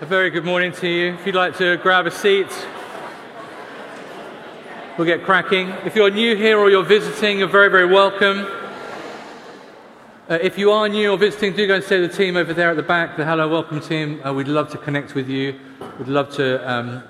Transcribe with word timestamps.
A 0.00 0.06
very 0.06 0.30
good 0.30 0.44
morning 0.44 0.70
to 0.74 0.86
you. 0.86 1.14
If 1.14 1.26
you'd 1.26 1.34
like 1.34 1.56
to 1.56 1.76
grab 1.78 2.06
a 2.06 2.12
seat, 2.12 2.46
we'll 4.96 5.08
get 5.08 5.24
cracking. 5.24 5.70
If 5.84 5.96
you're 5.96 6.08
new 6.08 6.36
here 6.36 6.56
or 6.56 6.70
you're 6.70 6.84
visiting, 6.84 7.40
you're 7.40 7.48
very, 7.48 7.68
very 7.68 7.84
welcome. 7.84 8.46
Uh, 10.30 10.38
if 10.40 10.56
you 10.56 10.70
are 10.70 10.88
new 10.88 11.10
or 11.10 11.18
visiting, 11.18 11.52
do 11.56 11.66
go 11.66 11.74
and 11.74 11.82
say 11.82 12.00
to 12.00 12.06
the 12.06 12.14
team 12.16 12.36
over 12.36 12.54
there 12.54 12.70
at 12.70 12.76
the 12.76 12.82
back, 12.84 13.16
the 13.16 13.24
Hello 13.24 13.48
Welcome 13.48 13.80
team. 13.80 14.24
Uh, 14.24 14.32
we'd 14.32 14.46
love 14.46 14.70
to 14.70 14.78
connect 14.78 15.16
with 15.16 15.28
you. 15.28 15.58
We'd 15.98 16.06
love 16.06 16.32
to 16.36 16.70
um, 16.72 17.02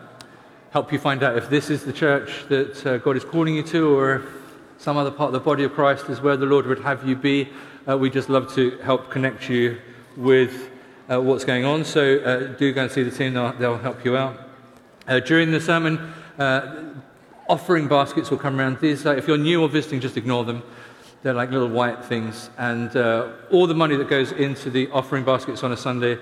help 0.70 0.90
you 0.90 0.98
find 0.98 1.22
out 1.22 1.36
if 1.36 1.50
this 1.50 1.68
is 1.68 1.84
the 1.84 1.92
church 1.92 2.46
that 2.48 2.86
uh, 2.86 2.96
God 2.96 3.18
is 3.18 3.24
calling 3.24 3.54
you 3.54 3.64
to 3.64 3.98
or 3.98 4.14
if 4.14 4.22
some 4.78 4.96
other 4.96 5.10
part 5.10 5.28
of 5.28 5.34
the 5.34 5.40
body 5.40 5.64
of 5.64 5.74
Christ 5.74 6.08
is 6.08 6.22
where 6.22 6.38
the 6.38 6.46
Lord 6.46 6.66
would 6.66 6.80
have 6.80 7.06
you 7.06 7.16
be. 7.16 7.50
Uh, 7.86 7.98
we'd 7.98 8.14
just 8.14 8.30
love 8.30 8.50
to 8.54 8.78
help 8.78 9.10
connect 9.10 9.50
you 9.50 9.78
with 10.16 10.70
uh, 11.10 11.20
what's 11.20 11.44
going 11.44 11.64
on. 11.64 11.84
So 11.84 12.18
uh, 12.18 12.38
do 12.58 12.72
go 12.72 12.82
and 12.82 12.90
see 12.90 13.02
the 13.02 13.10
team, 13.10 13.34
they'll, 13.34 13.52
they'll 13.52 13.78
help 13.78 14.04
you 14.04 14.16
out. 14.16 14.38
Uh, 15.06 15.20
during 15.20 15.50
the 15.50 15.60
sermon, 15.60 16.12
uh, 16.38 16.92
offering 17.48 17.88
baskets 17.88 18.30
will 18.30 18.38
come 18.38 18.58
around. 18.60 18.78
These, 18.80 19.06
if 19.06 19.26
you're 19.26 19.38
new 19.38 19.62
or 19.62 19.68
visiting, 19.68 20.00
just 20.00 20.16
ignore 20.16 20.44
them. 20.44 20.62
They're 21.22 21.34
like 21.34 21.50
little 21.50 21.68
white 21.68 22.04
things. 22.04 22.50
And 22.58 22.94
uh, 22.94 23.32
all 23.50 23.66
the 23.66 23.74
money 23.74 23.96
that 23.96 24.08
goes 24.08 24.32
into 24.32 24.70
the 24.70 24.88
offering 24.90 25.24
baskets 25.24 25.64
on 25.64 25.72
a 25.72 25.76
Sunday, 25.76 26.18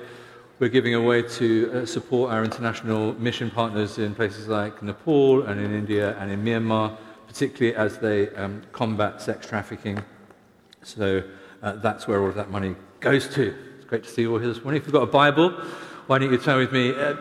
we're 0.59 0.69
giving 0.69 0.95
away 0.95 1.23
to 1.23 1.71
uh, 1.83 1.87
support 1.87 2.33
our 2.33 2.43
international 2.43 3.13
mission 3.15 3.51
partners 3.51 3.99
in 3.99 4.15
places 4.15 4.49
like 4.49 4.83
Nepal 4.83 5.43
and 5.43 5.61
in 5.61 5.75
India 5.75 6.17
and 6.19 6.31
in 6.31 6.43
Myanmar, 6.43 6.97
particularly 7.27 7.77
as 7.77 7.99
they 7.99 8.31
um, 8.31 8.63
combat 8.73 9.21
sex 9.21 9.47
trafficking. 9.47 10.03
So 10.83 11.25
that's 11.61 12.07
where 12.07 12.23
all 12.23 12.29
of 12.29 12.37
that 12.37 12.49
money 12.49 12.77
goes 13.01 13.29
to 13.35 13.53
great 13.87 14.03
to 14.03 14.11
see 14.11 14.23
you 14.23 14.33
all 14.33 14.39
here 14.39 14.49
this 14.53 14.63
morning. 14.65 14.81
If 14.81 14.87
you've 14.87 14.95
got 14.95 15.05
a 15.05 15.07
Bible, 15.07 15.51
why 16.09 16.19
don't 16.19 16.33
you 16.33 16.39
turn 16.39 16.59
with 16.59 16.73
me? 16.73 16.91
Uh, 16.91 17.15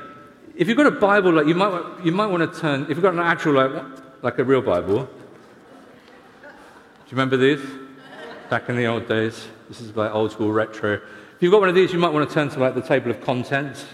if 0.56 0.68
you've 0.68 0.78
got 0.78 0.88
a 0.88 0.92
Bible, 0.92 1.34
like 1.34 1.46
you 1.46 1.54
might, 1.54 2.04
you 2.04 2.12
might 2.12 2.26
want 2.26 2.52
to 2.52 2.60
turn. 2.60 2.84
If 2.84 2.90
you've 2.90 3.04
got 3.04 3.14
an 3.14 3.20
actual, 3.20 3.54
like, 3.54 3.84
like 4.24 4.40
a 4.40 4.44
real 4.44 4.62
Bible, 4.62 5.04
do 5.04 5.12
you 6.42 7.12
remember 7.12 7.38
these? 7.38 7.62
Back 8.50 8.68
in 8.70 8.78
the 8.78 8.86
old 8.86 9.08
days, 9.08 9.48
this 9.70 9.80
is 9.80 9.96
like 9.96 10.12
old 10.12 10.32
school 10.32 10.52
retro. 10.52 10.94
If 10.94 11.42
you've 11.42 11.52
got 11.52 11.60
one 11.60 11.70
of 11.70 11.76
these, 11.76 11.94
you 11.94 12.00
might 12.00 12.14
want 12.14 12.28
to 12.28 12.34
turn 12.34 12.50
to 12.50 12.60
like 12.60 12.74
the 12.74 12.82
table 12.82 13.12
of 13.12 13.22
contents, 13.22 13.86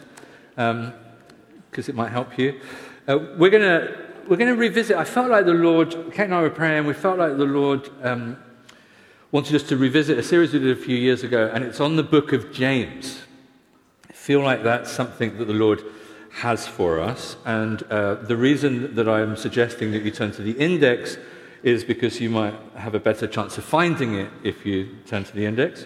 because 0.56 0.80
um, 0.80 0.94
it 1.76 1.96
might 1.96 2.12
help 2.12 2.38
you. 2.38 2.60
Uh, 3.08 3.20
we're 3.38 3.50
gonna 3.50 3.98
we're 4.30 4.38
gonna 4.38 4.56
revisit. 4.56 4.96
I 4.96 5.04
felt 5.04 5.30
like 5.30 5.46
the 5.46 5.54
Lord. 5.54 5.92
Kate 6.14 6.26
and 6.26 6.36
I 6.36 6.42
were 6.42 6.50
praying. 6.50 6.86
We 6.86 6.94
felt 6.94 7.18
like 7.18 7.38
the 7.38 7.46
Lord. 7.46 7.90
Um, 8.02 8.38
wanted 9.32 9.56
us 9.56 9.64
to 9.64 9.78
revisit 9.78 10.20
a 10.20 10.24
series 10.24 10.52
we 10.52 10.60
did 10.60 10.78
a 10.78 10.82
few 10.82 10.98
years 10.98 11.24
ago, 11.24 11.50
and 11.54 11.64
it's 11.64 11.80
on 11.80 11.96
the 11.96 12.04
book 12.04 12.34
of 12.34 12.52
James. 12.52 13.22
I 14.10 14.12
feel 14.12 14.42
like 14.42 14.62
that's 14.62 14.92
something 14.92 15.38
that 15.38 15.46
the 15.46 15.54
Lord 15.54 15.82
has 16.32 16.68
for 16.68 17.00
us. 17.00 17.38
And 17.46 17.82
uh, 17.84 18.16
the 18.16 18.36
reason 18.36 18.94
that 18.96 19.08
I'm 19.08 19.38
suggesting 19.38 19.92
that 19.94 20.04
you 20.04 20.12
turn 20.12 20.34
to 20.34 20.42
the 20.42 20.52
index 20.52 21.18
is 21.64 21.86
because 21.86 22.20
you 22.20 22.30
might 22.30 22.56
have 22.76 22.94
a 22.94 23.00
better 23.00 23.26
chance 23.26 23.58
of 23.58 23.64
finding 23.64 24.16
it 24.16 24.30
if 24.44 24.66
you 24.66 24.98
turn 25.06 25.24
to 25.24 25.34
the 25.34 25.46
index. 25.46 25.86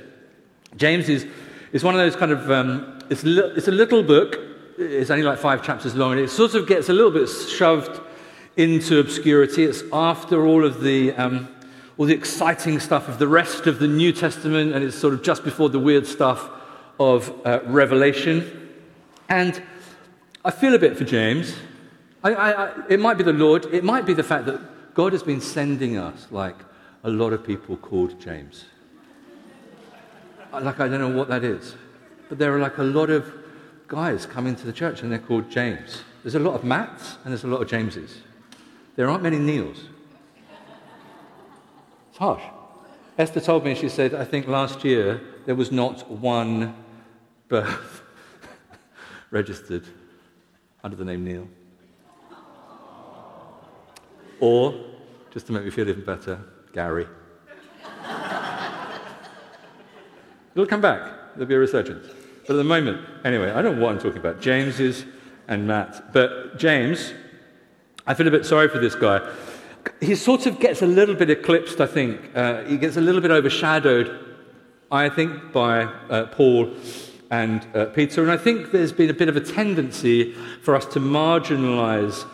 James 0.76 1.08
is, 1.08 1.28
is 1.72 1.84
one 1.84 1.94
of 1.94 2.00
those 2.00 2.16
kind 2.16 2.32
of, 2.32 2.50
um, 2.50 3.00
it's, 3.12 3.24
li- 3.24 3.52
it's 3.56 3.68
a 3.68 3.72
little 3.72 4.02
book, 4.02 4.40
it's 4.80 5.12
only 5.12 5.24
like 5.24 5.38
five 5.38 5.64
chapters 5.64 5.94
long, 5.94 6.14
and 6.14 6.22
it 6.22 6.32
sort 6.32 6.56
of 6.56 6.66
gets 6.66 6.90
a 6.90 6.94
little 6.94 7.12
bit 7.12 7.28
shoved 7.28 8.02
into 8.58 9.00
obscurity. 9.00 9.66
It's 9.66 9.84
after 9.94 10.48
all 10.48 10.66
of 10.66 10.82
the. 10.82 11.14
Um, 11.14 11.55
all 11.98 12.06
the 12.06 12.14
exciting 12.14 12.80
stuff 12.80 13.08
of 13.08 13.20
the 13.20 13.28
rest 13.28 13.68
of 13.68 13.80
the 13.80 13.88
New 13.88 14.12
Testament, 14.12 14.74
and 14.74 14.84
it's 14.84 14.98
sort 14.98 15.14
of 15.14 15.24
just 15.24 15.44
before 15.44 15.70
the 15.70 15.80
weird 15.80 16.06
stuff 16.06 16.50
of 17.00 17.34
uh, 17.46 17.62
Revelation. 17.66 18.74
And 19.30 19.62
I 20.44 20.52
feel 20.52 20.76
a 20.76 20.80
bit 20.80 20.98
for 20.98 21.06
James. 21.06 21.56
I, 22.24 22.34
I, 22.34 22.66
I, 22.66 22.74
it 22.90 23.00
might 23.00 23.18
be 23.18 23.24
the 23.24 23.34
Lord, 23.34 23.66
it 23.74 23.84
might 23.84 24.06
be 24.06 24.14
the 24.14 24.24
fact 24.24 24.46
that 24.48 24.94
God 24.94 25.14
has 25.14 25.24
been 25.24 25.42
sending 25.42 25.98
us 25.98 26.28
like 26.32 26.56
a 27.04 27.10
lot 27.10 27.34
of 27.34 27.46
people 27.46 27.78
called 27.78 28.20
James. 28.20 28.66
Like, 30.52 30.80
I 30.80 30.88
don't 30.88 31.00
know 31.00 31.16
what 31.16 31.28
that 31.30 31.44
is, 31.44 31.76
but 32.30 32.38
there 32.40 32.56
are 32.56 32.60
like 32.60 32.78
a 32.78 32.84
lot 32.84 33.10
of 33.10 33.32
guys 33.88 34.26
coming 34.26 34.56
to 34.56 34.66
the 34.66 34.74
church 34.74 35.02
and 35.02 35.12
they're 35.12 35.20
called 35.20 35.50
James. 35.50 36.04
There's 36.24 36.36
a 36.36 36.40
lot 36.40 36.56
of 36.56 36.64
Matts 36.64 37.18
and 37.24 37.32
there's 37.32 37.44
a 37.44 37.48
lot 37.48 37.62
of 37.62 37.68
Jameses. 37.68 38.22
There 38.96 39.10
aren't 39.10 39.24
many 39.24 39.38
Neils. 39.38 39.78
It's 42.16 42.20
harsh. 42.22 42.44
Esther 43.18 43.42
told 43.42 43.66
me, 43.66 43.76
she 43.76 43.90
said, 43.90 44.14
I 44.14 44.24
think 44.24 44.48
last 44.48 44.86
year 44.86 45.20
there 45.46 45.54
was 45.54 45.70
not 45.70 46.10
one 46.10 46.74
birth 47.50 48.04
registered 49.32 49.84
under 50.82 50.96
the 50.96 51.04
name 51.04 51.26
Neil. 51.26 51.46
Or, 54.40 54.82
just 55.30 55.48
to 55.48 55.52
make 55.52 55.66
me 55.66 55.72
feel 55.72 55.90
even 55.90 56.06
better, 56.06 56.40
Gary. 56.72 57.06
It'll 60.54 60.66
come 60.66 60.80
back. 60.80 61.34
There'll 61.34 61.50
be 61.50 61.56
a 61.56 61.60
resurgence. 61.60 62.08
But 62.48 62.54
at 62.54 62.56
the 62.56 62.64
moment, 62.64 63.06
anyway, 63.26 63.52
I 63.52 63.62
don't 63.62 63.76
know 63.76 63.84
what 63.84 63.92
I'm 63.92 64.00
talking 64.00 64.20
about. 64.20 64.40
James's 64.40 65.04
and 65.50 65.68
Matt. 65.68 66.14
But 66.14 66.58
James, 66.58 67.14
I 68.08 68.14
feel 68.14 68.30
a 68.30 68.32
bit 68.32 68.46
sorry 68.46 68.70
for 68.70 68.80
this 68.80 68.96
guy 68.96 69.20
he 70.00 70.16
sort 70.16 70.46
of 70.46 70.60
gets 70.60 70.82
a 70.82 70.88
little 70.88 71.16
bit 71.16 71.30
eclipsed, 71.30 71.82
I 71.82 71.88
think. 71.88 72.36
Uh, 72.36 72.64
he 72.64 72.78
gets 72.78 72.98
a 72.98 73.02
little 73.02 73.22
bit 73.22 73.32
overshadowed, 73.32 74.36
I 74.92 75.10
think, 75.10 75.52
by 75.52 75.84
uh, 75.84 76.28
Paul 76.28 76.74
and 77.32 77.66
uh, 77.76 77.86
Peter. 77.88 78.22
And 78.22 78.32
I 78.32 78.38
think 78.38 78.72
there's 78.72 78.92
been 78.92 79.10
a 79.10 79.14
bit 79.14 79.30
of 79.30 79.36
a 79.36 79.42
tendency 79.42 80.34
for 80.62 80.76
us 80.76 80.86
to 80.88 81.00
marginalize 81.00 82.26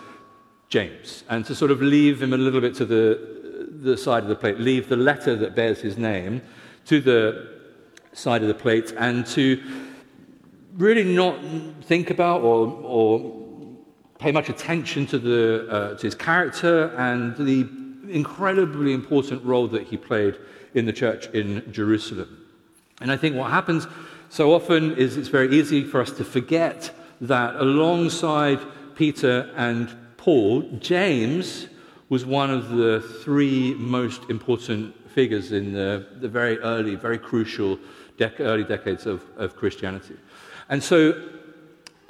James 0.69 1.23
and 1.29 1.45
to 1.45 1.55
sort 1.55 1.71
of 1.71 1.81
leave 1.81 2.21
him 2.21 2.33
a 2.33 2.37
little 2.37 2.61
bit 2.61 2.75
to 2.75 2.85
the, 2.85 3.67
the 3.81 3.97
side 3.97 4.23
of 4.23 4.29
the 4.29 4.35
plate, 4.35 4.59
leave 4.59 4.89
the 4.89 4.95
letter 4.95 5.35
that 5.35 5.55
bears 5.55 5.79
his 5.81 5.97
name 5.97 6.41
to 6.85 7.01
the 7.01 7.49
side 8.13 8.41
of 8.41 8.47
the 8.47 8.53
plate, 8.53 8.93
and 8.97 9.25
to 9.25 9.61
really 10.73 11.03
not 11.03 11.37
think 11.83 12.09
about 12.09 12.41
or, 12.41 12.67
or 12.83 13.40
pay 14.21 14.31
much 14.31 14.49
attention 14.49 15.07
to, 15.07 15.17
the, 15.17 15.67
uh, 15.67 15.95
to 15.95 16.03
his 16.03 16.13
character 16.13 16.93
and 16.95 17.35
the 17.37 17.67
incredibly 18.07 18.93
important 18.93 19.43
role 19.43 19.67
that 19.67 19.87
he 19.87 19.97
played 19.97 20.37
in 20.75 20.85
the 20.85 20.93
church 20.93 21.25
in 21.33 21.69
Jerusalem. 21.71 22.37
And 23.01 23.11
I 23.11 23.17
think 23.17 23.35
what 23.35 23.49
happens 23.49 23.87
so 24.29 24.53
often 24.53 24.95
is 24.95 25.17
it's 25.17 25.27
very 25.27 25.49
easy 25.59 25.83
for 25.83 25.99
us 25.99 26.11
to 26.11 26.23
forget 26.23 26.91
that 27.19 27.55
alongside 27.55 28.59
Peter 28.95 29.51
and 29.55 29.89
Paul, 30.17 30.61
James 30.79 31.67
was 32.09 32.23
one 32.23 32.51
of 32.51 32.69
the 32.69 33.01
three 33.23 33.73
most 33.73 34.29
important 34.29 34.93
figures 35.09 35.51
in 35.51 35.73
the, 35.73 36.05
the 36.19 36.29
very 36.29 36.59
early, 36.59 36.93
very 36.93 37.17
crucial 37.17 37.79
dec- 38.19 38.39
early 38.39 38.63
decades 38.63 39.07
of, 39.07 39.23
of 39.37 39.55
Christianity. 39.55 40.15
And 40.69 40.83
so 40.83 41.13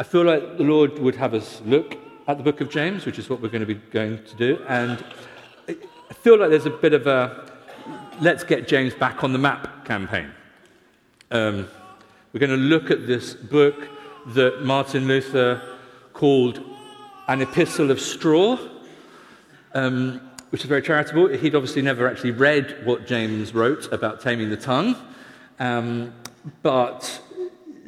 I 0.01 0.03
feel 0.03 0.23
like 0.23 0.57
the 0.57 0.63
Lord 0.63 0.97
would 0.97 1.15
have 1.17 1.35
us 1.35 1.61
look 1.63 1.95
at 2.27 2.39
the 2.39 2.43
book 2.43 2.59
of 2.59 2.71
James, 2.71 3.05
which 3.05 3.19
is 3.19 3.29
what 3.29 3.39
we're 3.39 3.49
going 3.49 3.67
to 3.67 3.67
be 3.67 3.75
going 3.75 4.17
to 4.23 4.35
do. 4.35 4.59
And 4.67 5.05
I 5.69 6.13
feel 6.15 6.39
like 6.39 6.49
there's 6.49 6.65
a 6.65 6.71
bit 6.71 6.93
of 6.93 7.05
a 7.05 7.45
let's 8.19 8.43
get 8.43 8.67
James 8.67 8.95
back 8.95 9.23
on 9.23 9.31
the 9.31 9.37
map 9.37 9.85
campaign. 9.85 10.31
Um, 11.29 11.67
we're 12.33 12.39
going 12.39 12.49
to 12.49 12.57
look 12.57 12.89
at 12.89 13.05
this 13.05 13.35
book 13.35 13.75
that 14.29 14.63
Martin 14.63 15.07
Luther 15.07 15.61
called 16.13 16.59
An 17.27 17.43
Epistle 17.43 17.91
of 17.91 18.01
Straw, 18.01 18.57
um, 19.75 20.19
which 20.49 20.61
is 20.61 20.67
very 20.67 20.81
charitable. 20.81 21.27
He'd 21.27 21.53
obviously 21.53 21.83
never 21.83 22.09
actually 22.09 22.31
read 22.31 22.87
what 22.87 23.05
James 23.05 23.53
wrote 23.53 23.93
about 23.93 24.19
taming 24.19 24.49
the 24.49 24.57
tongue, 24.57 24.95
um, 25.59 26.11
but 26.63 27.21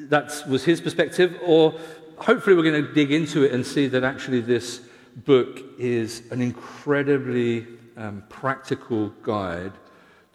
that 0.09 0.43
was 0.47 0.63
his 0.63 0.79
perspective. 0.79 1.39
Or 1.43 1.73
hopefully, 2.17 2.55
we're 2.55 2.63
going 2.63 2.85
to 2.85 2.93
dig 2.93 3.11
into 3.11 3.43
it 3.43 3.51
and 3.51 3.65
see 3.65 3.87
that 3.87 4.03
actually 4.03 4.41
this 4.41 4.81
book 5.25 5.61
is 5.77 6.23
an 6.31 6.41
incredibly 6.41 7.67
um, 7.97 8.23
practical 8.29 9.09
guide 9.21 9.73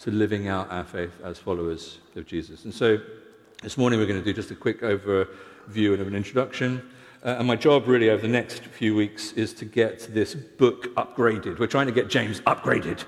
to 0.01 0.11
living 0.11 0.49
out 0.49 0.71
our 0.71 0.85
faith 0.85 1.13
as 1.25 1.39
followers 1.39 1.99
of 2.15 2.27
Jesus. 2.27 2.65
And 2.65 2.73
so 2.73 2.99
this 3.63 3.77
morning, 3.77 3.99
we're 3.99 4.07
going 4.07 4.21
to 4.21 4.25
do 4.25 4.33
just 4.33 4.51
a 4.51 4.55
quick 4.55 4.83
overview 4.83 5.95
and 5.95 6.03
an 6.03 6.15
introduction. 6.15 6.89
Uh, 7.25 7.37
and 7.39 7.49
my 7.49 7.57
job, 7.57 7.89
really, 7.89 8.11
over 8.11 8.23
the 8.23 8.29
next 8.29 8.65
few 8.65 8.95
weeks 8.95 9.33
is 9.33 9.53
to 9.55 9.65
get 9.65 10.15
this 10.15 10.35
book 10.35 10.95
upgraded. 10.95 11.59
We're 11.59 11.67
trying 11.67 11.87
to 11.87 11.93
get 11.93 12.09
James 12.09 12.41
upgraded. 12.43 13.05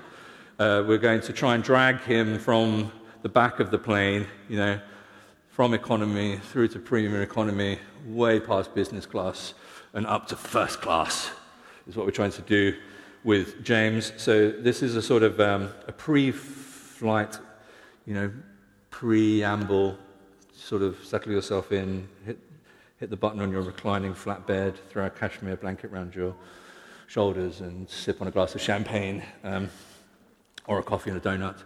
Uh, 0.59 0.83
we're 0.85 0.97
going 0.97 1.21
to 1.21 1.31
try 1.31 1.55
and 1.55 1.63
drag 1.63 2.01
him 2.01 2.37
from 2.37 2.91
the 3.21 3.29
back 3.29 3.61
of 3.61 3.71
the 3.71 3.77
plane, 3.77 4.27
you 4.49 4.57
know, 4.57 4.79
from 5.51 5.73
economy 5.73 6.37
through 6.37 6.69
to 6.69 6.79
premium 6.79 7.21
economy, 7.21 7.77
way 8.07 8.39
past 8.39 8.73
business 8.73 9.05
class, 9.05 9.53
and 9.93 10.07
up 10.07 10.25
to 10.25 10.35
first 10.35 10.81
class, 10.81 11.29
is 11.87 11.97
what 11.97 12.05
we're 12.05 12.11
trying 12.11 12.31
to 12.31 12.41
do 12.43 12.73
with 13.25 13.61
James. 13.61 14.13
So 14.15 14.49
this 14.49 14.81
is 14.81 14.95
a 14.95 15.01
sort 15.01 15.23
of 15.23 15.41
um, 15.41 15.69
a 15.89 15.91
pre-flight, 15.91 17.37
you 18.05 18.13
know, 18.13 18.31
preamble, 18.91 19.97
sort 20.53 20.81
of 20.83 21.03
settle 21.03 21.33
yourself 21.33 21.73
in, 21.73 22.07
hit, 22.25 22.39
hit 22.97 23.09
the 23.09 23.17
button 23.17 23.41
on 23.41 23.51
your 23.51 23.61
reclining 23.61 24.13
flatbed, 24.13 24.75
throw 24.89 25.05
a 25.05 25.09
cashmere 25.09 25.57
blanket 25.57 25.91
around 25.91 26.15
your 26.15 26.33
shoulders, 27.07 27.59
and 27.59 27.89
sip 27.89 28.21
on 28.21 28.27
a 28.27 28.31
glass 28.31 28.55
of 28.55 28.61
champagne 28.61 29.21
um, 29.43 29.69
or 30.65 30.79
a 30.79 30.83
coffee 30.83 31.09
and 31.09 31.19
a 31.19 31.21
donut. 31.21 31.61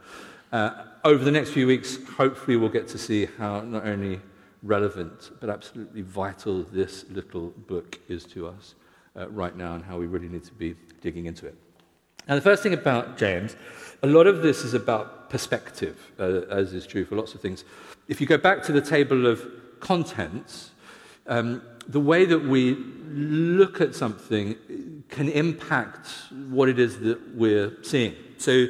Uh, 0.56 0.86
over 1.04 1.22
the 1.26 1.32
next 1.32 1.50
few 1.50 1.68
weeks, 1.68 1.98
hopefully, 2.16 2.56
we'll 2.56 2.70
get 2.70 2.88
to 2.88 2.98
see 2.98 3.28
how 3.38 3.60
not 3.60 3.86
only 3.86 4.22
relevant 4.64 5.32
but 5.42 5.50
absolutely 5.50 6.02
vital 6.02 6.64
this 6.64 7.04
little 7.10 7.50
book 7.68 8.00
is 8.08 8.24
to 8.24 8.48
us 8.48 8.76
uh, 9.18 9.28
right 9.32 9.58
now 9.58 9.76
and 9.76 9.84
how 9.84 9.98
we 9.98 10.06
really 10.06 10.30
need 10.30 10.46
to 10.46 10.54
be 10.54 10.74
digging 11.02 11.26
into 11.26 11.46
it. 11.46 11.56
Now, 12.26 12.36
the 12.36 12.42
first 12.42 12.64
thing 12.64 12.74
about 12.74 13.18
James, 13.18 13.58
a 14.02 14.08
lot 14.08 14.28
of 14.28 14.44
this 14.44 14.64
is 14.64 14.74
about 14.74 15.30
perspective, 15.30 16.14
uh, 16.18 16.44
as 16.50 16.74
is 16.74 16.88
true 16.88 17.04
for 17.04 17.18
lots 17.18 17.36
of 17.36 17.42
things. 17.42 17.66
If 18.08 18.22
you 18.22 18.26
go 18.26 18.38
back 18.38 18.64
to 18.64 18.72
the 18.72 18.80
table 18.80 19.28
of 19.28 19.46
contents, 19.82 20.72
um, 21.28 21.64
the 21.86 22.00
way 22.00 22.24
that 22.24 22.40
we 22.40 22.76
look 23.12 23.82
at 23.82 23.94
something 23.94 25.04
can 25.10 25.28
impact 25.28 26.08
what 26.48 26.70
it 26.70 26.80
is 26.80 27.02
that 27.02 27.36
we're 27.36 27.74
seeing. 27.84 28.16
So, 28.38 28.68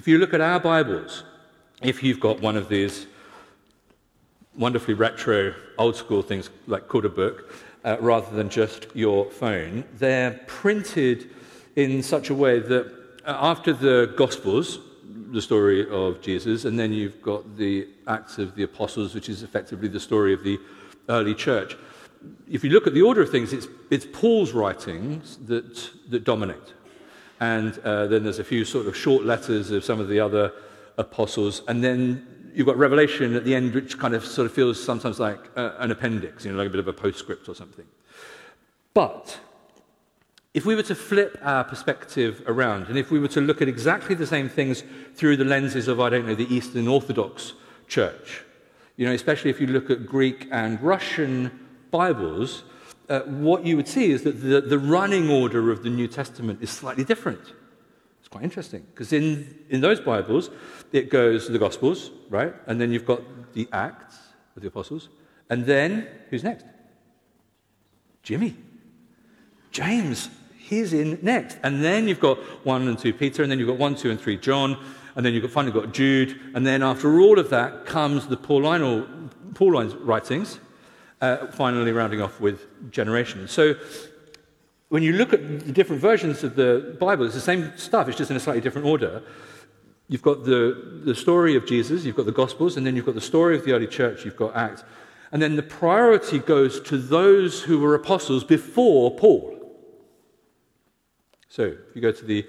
if 0.00 0.08
you 0.08 0.16
look 0.16 0.32
at 0.32 0.40
our 0.40 0.58
Bibles, 0.58 1.24
if 1.82 2.02
you've 2.02 2.20
got 2.20 2.40
one 2.40 2.56
of 2.56 2.70
these 2.70 3.06
wonderfully 4.56 4.94
retro, 4.94 5.54
old 5.76 5.94
school 5.94 6.22
things 6.22 6.48
like 6.66 6.88
called 6.88 7.04
a 7.04 7.10
book, 7.10 7.52
uh, 7.84 7.98
rather 8.00 8.34
than 8.34 8.48
just 8.48 8.86
your 8.94 9.30
phone, 9.30 9.84
they're 9.98 10.40
printed 10.46 11.28
in 11.76 12.02
such 12.02 12.30
a 12.30 12.34
way 12.34 12.60
that 12.60 12.86
uh, 13.26 13.36
after 13.42 13.74
the 13.74 14.14
Gospels, 14.16 14.78
the 15.04 15.42
story 15.42 15.86
of 15.90 16.22
Jesus, 16.22 16.64
and 16.64 16.78
then 16.78 16.94
you've 16.94 17.20
got 17.20 17.58
the 17.58 17.86
Acts 18.06 18.38
of 18.38 18.54
the 18.54 18.62
Apostles, 18.62 19.14
which 19.14 19.28
is 19.28 19.42
effectively 19.42 19.88
the 19.88 20.00
story 20.00 20.32
of 20.32 20.42
the 20.42 20.58
early 21.10 21.34
church. 21.34 21.76
If 22.50 22.64
you 22.64 22.70
look 22.70 22.86
at 22.86 22.94
the 22.94 23.02
order 23.02 23.20
of 23.20 23.28
things, 23.28 23.52
it's, 23.52 23.68
it's 23.90 24.06
Paul's 24.10 24.52
writings 24.52 25.36
that, 25.44 25.90
that 26.08 26.24
dominate. 26.24 26.72
And 27.40 27.78
uh, 27.80 28.06
then 28.06 28.22
there's 28.22 28.38
a 28.38 28.44
few 28.44 28.64
sort 28.64 28.86
of 28.86 28.96
short 28.96 29.24
letters 29.24 29.70
of 29.70 29.84
some 29.84 29.98
of 29.98 30.08
the 30.08 30.20
other 30.20 30.52
apostles. 30.98 31.62
And 31.66 31.82
then 31.82 32.50
you've 32.54 32.66
got 32.66 32.76
Revelation 32.76 33.34
at 33.34 33.44
the 33.44 33.54
end, 33.54 33.74
which 33.74 33.98
kind 33.98 34.14
of 34.14 34.24
sort 34.24 34.46
of 34.46 34.52
feels 34.52 34.82
sometimes 34.82 35.18
like 35.18 35.40
uh, 35.56 35.72
an 35.78 35.90
appendix, 35.90 36.44
you 36.44 36.52
know, 36.52 36.58
like 36.58 36.68
a 36.68 36.70
bit 36.70 36.80
of 36.80 36.88
a 36.88 36.92
postscript 36.92 37.48
or 37.48 37.54
something. 37.54 37.86
But 38.92 39.38
if 40.52 40.66
we 40.66 40.74
were 40.74 40.82
to 40.82 40.94
flip 40.94 41.38
our 41.42 41.64
perspective 41.64 42.42
around, 42.46 42.88
and 42.88 42.98
if 42.98 43.10
we 43.10 43.20
were 43.20 43.28
to 43.28 43.40
look 43.40 43.62
at 43.62 43.68
exactly 43.68 44.14
the 44.14 44.26
same 44.26 44.48
things 44.48 44.82
through 45.14 45.36
the 45.36 45.44
lenses 45.44 45.88
of, 45.88 46.00
I 46.00 46.10
don't 46.10 46.26
know, 46.26 46.34
the 46.34 46.52
Eastern 46.52 46.88
Orthodox 46.88 47.52
Church, 47.86 48.42
you 48.96 49.06
know, 49.06 49.12
especially 49.12 49.50
if 49.50 49.60
you 49.60 49.68
look 49.68 49.90
at 49.90 50.04
Greek 50.04 50.48
and 50.50 50.80
Russian 50.82 51.68
Bibles, 51.90 52.64
uh, 53.10 53.20
what 53.22 53.66
you 53.66 53.76
would 53.76 53.88
see 53.88 54.10
is 54.10 54.22
that 54.22 54.40
the, 54.40 54.60
the 54.60 54.78
running 54.78 55.28
order 55.28 55.70
of 55.70 55.82
the 55.82 55.90
New 55.90 56.08
Testament 56.08 56.62
is 56.62 56.70
slightly 56.70 57.04
different. 57.04 57.40
It's 58.20 58.28
quite 58.28 58.44
interesting 58.44 58.86
because 58.92 59.12
in, 59.12 59.58
in 59.68 59.80
those 59.80 60.00
Bibles, 60.00 60.50
it 60.92 61.10
goes 61.10 61.48
the 61.48 61.58
Gospels, 61.58 62.10
right? 62.28 62.54
And 62.66 62.80
then 62.80 62.92
you've 62.92 63.06
got 63.06 63.52
the 63.52 63.68
Acts 63.72 64.16
of 64.56 64.62
the 64.62 64.68
Apostles. 64.68 65.08
And 65.50 65.66
then, 65.66 66.06
who's 66.30 66.44
next? 66.44 66.64
Jimmy. 68.22 68.56
James 69.72 70.30
he's 70.70 70.92
in 70.92 71.18
next. 71.20 71.58
And 71.64 71.84
then 71.84 72.06
you've 72.06 72.20
got 72.20 72.38
1 72.64 72.88
and 72.88 72.98
2 72.98 73.12
Peter, 73.12 73.42
and 73.42 73.50
then 73.50 73.58
you've 73.58 73.68
got 73.68 73.76
1, 73.76 73.96
2, 73.96 74.10
and 74.10 74.20
3 74.20 74.36
John, 74.38 74.78
and 75.16 75.26
then 75.26 75.34
you've 75.34 75.50
finally 75.50 75.72
got 75.72 75.92
Jude, 75.92 76.40
and 76.54 76.64
then 76.64 76.82
after 76.82 77.20
all 77.20 77.38
of 77.38 77.50
that 77.50 77.84
comes 77.84 78.28
the 78.28 78.36
Pauline, 78.36 79.30
Pauline's 79.54 79.94
writings, 79.94 80.60
uh, 81.20 81.46
finally 81.48 81.92
rounding 81.92 82.20
off 82.20 82.40
with 82.40 82.66
Revelation. 82.96 83.46
So 83.48 83.74
when 84.88 85.02
you 85.02 85.12
look 85.12 85.32
at 85.32 85.66
the 85.66 85.72
different 85.72 86.02
versions 86.02 86.42
of 86.42 86.56
the 86.56 86.96
Bible, 86.98 87.24
it's 87.24 87.34
the 87.34 87.40
same 87.40 87.72
stuff, 87.76 88.08
it's 88.08 88.18
just 88.18 88.30
in 88.30 88.36
a 88.36 88.40
slightly 88.40 88.60
different 88.60 88.86
order. 88.86 89.22
You've 90.08 90.22
got 90.22 90.44
the, 90.44 91.02
the 91.04 91.14
story 91.14 91.54
of 91.54 91.66
Jesus, 91.66 92.04
you've 92.04 92.16
got 92.16 92.26
the 92.26 92.32
Gospels, 92.32 92.76
and 92.76 92.84
then 92.84 92.96
you've 92.96 93.06
got 93.06 93.14
the 93.14 93.20
story 93.20 93.56
of 93.56 93.64
the 93.64 93.72
early 93.72 93.86
church, 93.86 94.24
you've 94.24 94.36
got 94.36 94.56
Acts. 94.56 94.82
And 95.32 95.40
then 95.40 95.54
the 95.54 95.62
priority 95.62 96.40
goes 96.40 96.80
to 96.80 96.98
those 96.98 97.62
who 97.62 97.78
were 97.78 97.94
apostles 97.94 98.42
before 98.42 99.12
Paul. 99.12 99.56
So, 101.48 101.62
if 101.62 101.94
you 101.94 102.02
go 102.02 102.12
to 102.12 102.24
the 102.24 102.46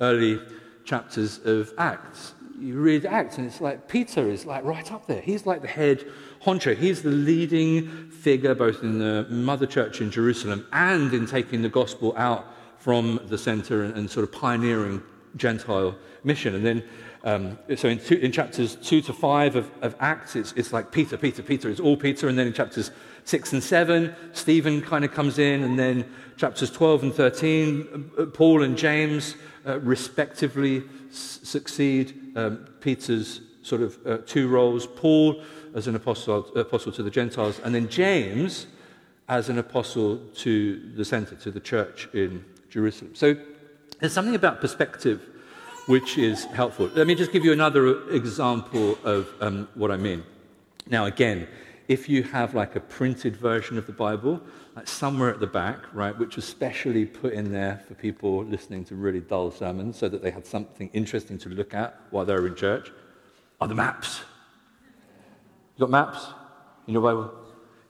early 0.00 0.40
chapters 0.84 1.38
of 1.44 1.72
Acts, 1.78 2.34
you 2.58 2.80
read 2.80 3.06
Acts, 3.06 3.38
and 3.38 3.46
it's 3.46 3.60
like 3.60 3.88
Peter 3.88 4.28
is 4.28 4.46
like 4.46 4.64
right 4.64 4.90
up 4.92 5.06
there. 5.06 5.20
He's 5.20 5.46
like 5.46 5.62
the 5.62 5.68
head 5.68 6.04
honcho. 6.44 6.76
He's 6.76 7.02
the 7.02 7.10
leading 7.10 8.10
figure 8.10 8.54
both 8.54 8.82
in 8.82 8.98
the 8.98 9.26
mother 9.28 9.66
church 9.66 10.00
in 10.00 10.10
Jerusalem 10.10 10.66
and 10.72 11.12
in 11.12 11.26
taking 11.26 11.62
the 11.62 11.68
gospel 11.68 12.14
out 12.16 12.46
from 12.78 13.20
the 13.26 13.38
center 13.38 13.82
and, 13.82 13.96
and 13.96 14.10
sort 14.10 14.24
of 14.24 14.32
pioneering 14.32 15.02
Gentile 15.36 15.96
mission. 16.22 16.54
And 16.54 16.64
then, 16.64 16.84
um, 17.24 17.58
so 17.76 17.88
in, 17.88 17.98
two, 17.98 18.16
in, 18.16 18.30
chapters 18.30 18.76
two 18.76 19.00
to 19.02 19.12
five 19.12 19.56
of, 19.56 19.70
of 19.80 19.96
Acts, 20.00 20.36
it's, 20.36 20.52
it's 20.52 20.72
like 20.72 20.92
Peter, 20.92 21.16
Peter, 21.16 21.42
Peter. 21.42 21.70
It's 21.70 21.80
all 21.80 21.96
Peter. 21.96 22.28
And 22.28 22.38
then 22.38 22.46
in 22.46 22.52
chapters 22.52 22.90
6 23.24 23.54
and 23.54 23.62
7, 23.62 24.14
Stephen 24.32 24.82
kind 24.82 25.04
of 25.04 25.12
comes 25.12 25.38
in, 25.38 25.62
and 25.62 25.78
then 25.78 26.04
chapters 26.36 26.70
12 26.70 27.04
and 27.04 27.14
13, 27.14 28.10
uh, 28.18 28.26
Paul 28.26 28.62
and 28.62 28.76
James 28.76 29.36
uh, 29.66 29.80
respectively 29.80 30.82
s- 31.10 31.40
succeed 31.42 32.32
um, 32.36 32.66
Peter's 32.80 33.40
sort 33.62 33.80
of 33.80 33.98
uh, 34.06 34.18
two 34.26 34.48
roles 34.48 34.86
Paul 34.86 35.42
as 35.74 35.86
an 35.86 35.96
apostle, 35.96 36.46
apostle 36.56 36.92
to 36.92 37.02
the 37.02 37.10
Gentiles, 37.10 37.60
and 37.64 37.74
then 37.74 37.88
James 37.88 38.66
as 39.28 39.48
an 39.48 39.58
apostle 39.58 40.18
to 40.36 40.92
the 40.94 41.04
center, 41.04 41.34
to 41.36 41.50
the 41.50 41.60
church 41.60 42.08
in 42.12 42.44
Jerusalem. 42.70 43.14
So 43.14 43.36
there's 44.00 44.12
something 44.12 44.34
about 44.34 44.60
perspective 44.60 45.30
which 45.86 46.16
is 46.16 46.44
helpful. 46.46 46.90
Let 46.94 47.06
me 47.06 47.14
just 47.14 47.32
give 47.32 47.44
you 47.44 47.52
another 47.52 48.08
example 48.10 48.98
of 49.04 49.28
um, 49.40 49.68
what 49.74 49.90
I 49.90 49.96
mean. 49.96 50.24
Now, 50.88 51.04
again, 51.04 51.46
if 51.88 52.08
you 52.08 52.22
have 52.22 52.54
like 52.54 52.76
a 52.76 52.80
printed 52.80 53.36
version 53.36 53.76
of 53.76 53.86
the 53.86 53.92
Bible, 53.92 54.40
like 54.74 54.88
somewhere 54.88 55.30
at 55.30 55.40
the 55.40 55.46
back, 55.46 55.78
right, 55.92 56.18
which 56.18 56.36
was 56.36 56.44
specially 56.46 57.04
put 57.04 57.34
in 57.34 57.52
there 57.52 57.82
for 57.86 57.94
people 57.94 58.44
listening 58.44 58.84
to 58.86 58.94
really 58.94 59.20
dull 59.20 59.50
sermons 59.50 59.98
so 59.98 60.08
that 60.08 60.22
they 60.22 60.30
had 60.30 60.46
something 60.46 60.88
interesting 60.92 61.36
to 61.38 61.48
look 61.50 61.74
at 61.74 62.00
while 62.10 62.24
they 62.24 62.32
were 62.32 62.46
in 62.46 62.54
church, 62.54 62.90
are 63.60 63.68
the 63.68 63.74
maps. 63.74 64.22
You 65.76 65.80
got 65.80 65.90
maps 65.90 66.26
in 66.86 66.92
your 66.92 67.02
Bible? 67.02 67.32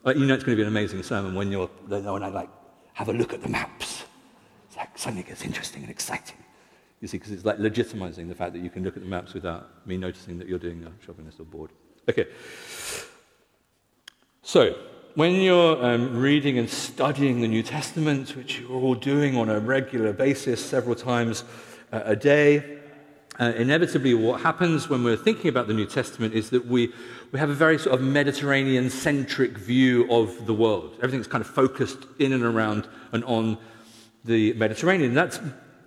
Like, 0.03 0.17
you 0.17 0.25
know 0.25 0.33
it's 0.33 0.43
going 0.43 0.57
to 0.57 0.61
be 0.61 0.63
an 0.63 0.69
amazing 0.69 1.03
sermon 1.03 1.35
when 1.35 1.51
you're 1.51 1.67
when 1.87 2.23
I 2.23 2.29
like 2.29 2.49
have 2.93 3.09
a 3.09 3.13
look 3.13 3.33
at 3.33 3.41
the 3.41 3.49
maps. 3.49 4.05
It's 4.67 4.77
like 4.77 4.97
suddenly 4.97 5.23
gets 5.23 5.43
interesting 5.43 5.83
and 5.83 5.91
exciting. 5.91 6.37
You 7.01 7.07
see, 7.07 7.17
because 7.17 7.31
it's 7.31 7.45
like 7.45 7.57
legitimizing 7.57 8.27
the 8.27 8.35
fact 8.35 8.53
that 8.53 8.59
you 8.59 8.69
can 8.69 8.83
look 8.83 8.95
at 8.95 9.03
the 9.03 9.09
maps 9.09 9.33
without 9.33 9.85
me 9.85 9.97
noticing 9.97 10.39
that 10.39 10.47
you're 10.47 10.59
doing 10.59 10.83
a 10.83 11.05
shopping 11.05 11.25
list 11.25 11.39
or 11.39 11.43
board. 11.43 11.71
Okay. 12.09 12.27
So, 14.41 14.75
when 15.15 15.35
you're 15.35 15.83
um, 15.83 16.19
reading 16.19 16.57
and 16.57 16.69
studying 16.69 17.41
the 17.41 17.47
New 17.47 17.63
Testament, 17.63 18.35
which 18.35 18.59
you're 18.59 18.71
all 18.71 18.95
doing 18.95 19.37
on 19.37 19.49
a 19.49 19.59
regular 19.59 20.13
basis, 20.13 20.63
several 20.63 20.95
times 20.95 21.43
uh, 21.91 22.01
a 22.05 22.15
day, 22.15 22.79
uh, 23.39 23.51
inevitably 23.57 24.13
what 24.13 24.41
happens 24.41 24.89
when 24.89 25.03
we're 25.03 25.17
thinking 25.17 25.49
about 25.49 25.67
the 25.67 25.73
New 25.73 25.85
Testament 25.85 26.33
is 26.33 26.49
that 26.51 26.65
we, 26.65 26.93
we 27.31 27.39
have 27.39 27.49
a 27.49 27.53
very 27.53 27.77
sort 27.77 27.95
of 27.95 28.01
Mediterranean 28.01 28.89
centric 28.89 29.57
view 29.57 30.09
of 30.09 30.45
the 30.45 30.53
world. 30.53 30.93
Everything's 30.97 31.27
kind 31.27 31.41
of 31.41 31.47
focused 31.47 31.99
in 32.19 32.31
and 32.31 32.43
around 32.43 32.87
and 33.11 33.23
on 33.25 33.57
the 34.23 34.53
Mediterranean. 34.53 35.13
That's 35.13 35.39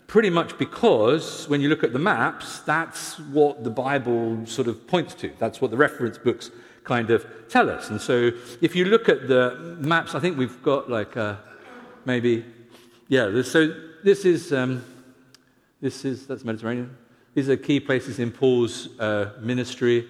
pretty 0.07 0.31
much 0.31 0.59
because 0.59 1.49
when 1.49 1.61
you 1.61 1.69
look 1.69 1.83
at 1.83 1.93
the 1.93 1.99
maps, 1.99 2.61
that's 2.61 3.19
what 3.19 3.64
the 3.64 3.71
Bible 3.71 4.45
sort 4.47 4.69
of 4.69 4.87
points 4.87 5.14
to. 5.14 5.33
That's 5.38 5.61
what 5.61 5.71
the 5.71 5.76
reference 5.76 6.19
books 6.19 6.50
kind 6.85 7.11
of 7.11 7.26
tell 7.49 7.71
us. 7.71 7.88
And 7.88 8.00
so 8.00 8.31
if 8.61 8.76
you 8.76 8.85
look 8.85 9.09
at 9.09 9.26
the 9.26 9.76
maps, 9.81 10.14
I 10.14 10.21
think 10.21 10.37
we've 10.37 10.62
got 10.62 10.90
like 10.90 11.17
uh, 11.17 11.37
maybe, 12.05 12.45
yeah, 13.09 13.43
so 13.43 13.75
this 14.05 14.25
is, 14.26 14.52
um, 14.52 14.85
this 15.81 16.05
is, 16.05 16.26
that's 16.26 16.45
Mediterranean. 16.45 16.97
These 17.38 17.50
are 17.50 17.57
key 17.57 17.78
places 17.78 18.18
in 18.18 18.33
Paul's 18.33 18.99
uh, 18.99 19.30
ministry. 19.40 20.09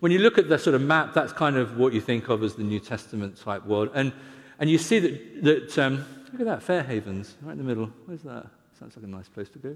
When 0.00 0.12
you 0.12 0.18
look 0.18 0.36
at 0.36 0.50
the 0.50 0.58
sort 0.58 0.74
of 0.74 0.82
map, 0.82 1.14
that's 1.14 1.32
kind 1.32 1.56
of 1.56 1.78
what 1.78 1.94
you 1.94 2.00
think 2.02 2.28
of 2.28 2.42
as 2.42 2.56
the 2.56 2.62
New 2.62 2.78
Testament 2.78 3.40
type 3.40 3.64
world. 3.64 3.88
And, 3.94 4.12
and 4.58 4.68
you 4.68 4.76
see 4.76 4.98
that, 4.98 5.44
that 5.44 5.78
um, 5.78 6.04
look 6.30 6.42
at 6.42 6.46
that, 6.46 6.62
Fair 6.62 6.82
Havens, 6.82 7.36
right 7.40 7.52
in 7.52 7.56
the 7.56 7.64
middle. 7.64 7.90
Where's 8.04 8.20
that? 8.24 8.48
Sounds 8.78 8.94
like 8.96 9.04
a 9.06 9.08
nice 9.08 9.30
place 9.30 9.48
to 9.48 9.58
go. 9.58 9.74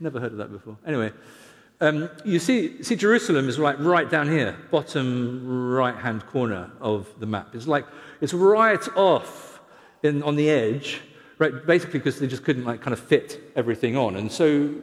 Never 0.00 0.18
heard 0.18 0.32
of 0.32 0.38
that 0.38 0.50
before. 0.50 0.78
Anyway, 0.86 1.12
um, 1.82 2.08
you 2.24 2.38
see, 2.38 2.82
see, 2.82 2.96
Jerusalem 2.96 3.46
is 3.46 3.58
like 3.58 3.78
right 3.78 4.08
down 4.08 4.30
here, 4.30 4.56
bottom 4.70 5.70
right 5.70 5.94
hand 5.94 6.24
corner 6.24 6.70
of 6.80 7.06
the 7.20 7.26
map. 7.26 7.54
It's 7.54 7.66
like 7.66 7.84
it's 8.22 8.32
right 8.32 8.96
off 8.96 9.60
in, 10.02 10.22
on 10.22 10.36
the 10.36 10.48
edge, 10.48 11.02
right? 11.36 11.66
Basically, 11.66 11.98
because 11.98 12.18
they 12.18 12.28
just 12.28 12.44
couldn't 12.44 12.64
like 12.64 12.80
kind 12.80 12.94
of 12.94 12.98
fit 12.98 13.52
everything 13.54 13.94
on. 13.94 14.16
And 14.16 14.32
so 14.32 14.74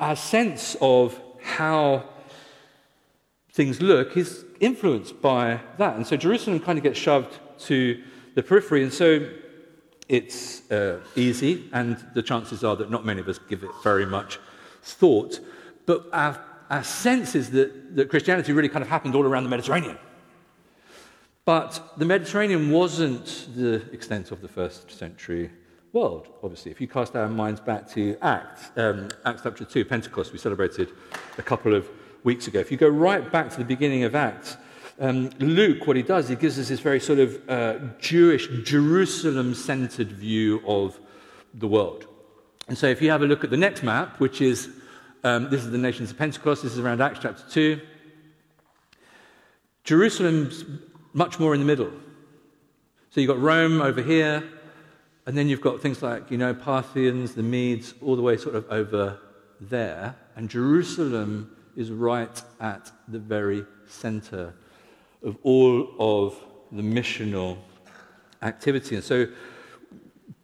our 0.00 0.16
sense 0.16 0.76
of 0.80 1.20
how 1.42 2.04
things 3.52 3.80
look 3.82 4.16
is 4.16 4.44
influenced 4.60 5.20
by 5.20 5.60
that. 5.78 5.96
And 5.96 6.06
so 6.06 6.16
Jerusalem 6.16 6.60
kind 6.60 6.78
of 6.78 6.82
gets 6.82 6.98
shoved 6.98 7.38
to 7.66 8.02
the 8.34 8.42
periphery. 8.42 8.82
And 8.82 8.92
so 8.92 9.28
it's 10.08 10.68
uh, 10.72 11.00
easy, 11.14 11.68
and 11.72 11.96
the 12.14 12.22
chances 12.22 12.64
are 12.64 12.74
that 12.76 12.90
not 12.90 13.04
many 13.04 13.20
of 13.20 13.28
us 13.28 13.38
give 13.48 13.62
it 13.62 13.70
very 13.84 14.06
much 14.06 14.40
thought. 14.82 15.38
But 15.86 16.06
our, 16.12 16.42
our 16.68 16.82
sense 16.82 17.34
is 17.34 17.50
that, 17.50 17.94
that 17.94 18.08
Christianity 18.08 18.52
really 18.52 18.68
kind 18.68 18.82
of 18.82 18.88
happened 18.88 19.14
all 19.14 19.24
around 19.24 19.44
the 19.44 19.50
Mediterranean. 19.50 19.98
But 21.44 21.94
the 21.96 22.04
Mediterranean 22.04 22.70
wasn't 22.70 23.48
the 23.54 23.82
extent 23.92 24.30
of 24.30 24.40
the 24.40 24.48
first 24.48 24.90
century 24.90 25.50
world, 25.92 26.28
obviously. 26.42 26.70
If 26.70 26.80
you 26.80 26.88
cast 26.88 27.16
our 27.16 27.28
minds 27.28 27.60
back 27.60 27.88
to 27.90 28.16
Acts, 28.22 28.70
um, 28.76 29.08
Acts 29.24 29.42
chapter 29.42 29.64
2, 29.64 29.84
Pentecost, 29.84 30.32
we 30.32 30.38
celebrated 30.38 30.90
a 31.38 31.42
couple 31.42 31.74
of 31.74 31.88
weeks 32.22 32.46
ago. 32.46 32.60
If 32.60 32.70
you 32.70 32.76
go 32.76 32.88
right 32.88 33.30
back 33.30 33.50
to 33.50 33.58
the 33.58 33.64
beginning 33.64 34.04
of 34.04 34.14
Acts, 34.14 34.56
um, 35.00 35.30
Luke, 35.38 35.86
what 35.86 35.96
he 35.96 36.02
does, 36.02 36.28
he 36.28 36.36
gives 36.36 36.58
us 36.58 36.68
this 36.68 36.80
very 36.80 37.00
sort 37.00 37.18
of 37.18 37.40
uh, 37.48 37.78
Jewish, 37.98 38.46
Jerusalem 38.64 39.54
centered 39.54 40.12
view 40.12 40.62
of 40.66 40.98
the 41.54 41.66
world. 41.66 42.06
And 42.68 42.76
so 42.78 42.86
if 42.86 43.02
you 43.02 43.10
have 43.10 43.22
a 43.22 43.26
look 43.26 43.42
at 43.42 43.50
the 43.50 43.56
next 43.56 43.82
map, 43.82 44.20
which 44.20 44.40
is 44.40 44.68
um, 45.24 45.50
this 45.50 45.64
is 45.64 45.70
the 45.70 45.78
nations 45.78 46.10
of 46.10 46.18
Pentecost, 46.18 46.62
this 46.62 46.72
is 46.72 46.78
around 46.78 47.00
Acts 47.00 47.18
chapter 47.20 47.42
2. 47.50 47.80
Jerusalem's 49.84 50.64
much 51.14 51.40
more 51.40 51.54
in 51.54 51.60
the 51.60 51.66
middle. 51.66 51.90
So 53.10 53.20
you've 53.20 53.28
got 53.28 53.40
Rome 53.40 53.80
over 53.80 54.02
here, 54.02 54.44
and 55.26 55.36
then 55.36 55.48
you've 55.48 55.60
got 55.60 55.80
things 55.80 56.02
like, 56.02 56.30
you 56.30 56.38
know, 56.38 56.54
Parthians, 56.54 57.34
the 57.34 57.42
Medes, 57.42 57.94
all 58.02 58.16
the 58.16 58.22
way 58.22 58.36
sort 58.36 58.54
of 58.54 58.66
over 58.70 59.18
there. 59.60 60.16
And 60.36 60.48
Jerusalem 60.48 61.56
is 61.76 61.90
right 61.90 62.42
at 62.60 62.90
the 63.08 63.18
very 63.18 63.64
center 63.86 64.54
of 65.22 65.36
all 65.42 65.88
of 65.98 66.36
the 66.72 66.82
missional 66.82 67.58
activity. 68.42 68.96
And 68.96 69.04
so 69.04 69.26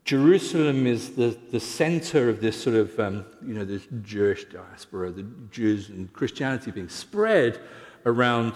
Jerusalem 0.04 0.86
is 0.86 1.16
the, 1.16 1.36
the 1.50 1.58
center 1.58 2.28
of 2.28 2.40
this 2.40 2.60
sort 2.60 2.76
of, 2.76 2.98
um, 3.00 3.24
you 3.44 3.54
know, 3.54 3.64
this 3.64 3.86
Jewish 4.02 4.44
diaspora, 4.44 5.10
the 5.10 5.26
Jews 5.50 5.88
and 5.88 6.12
Christianity 6.12 6.70
being 6.70 6.88
spread 6.88 7.58
around 8.04 8.52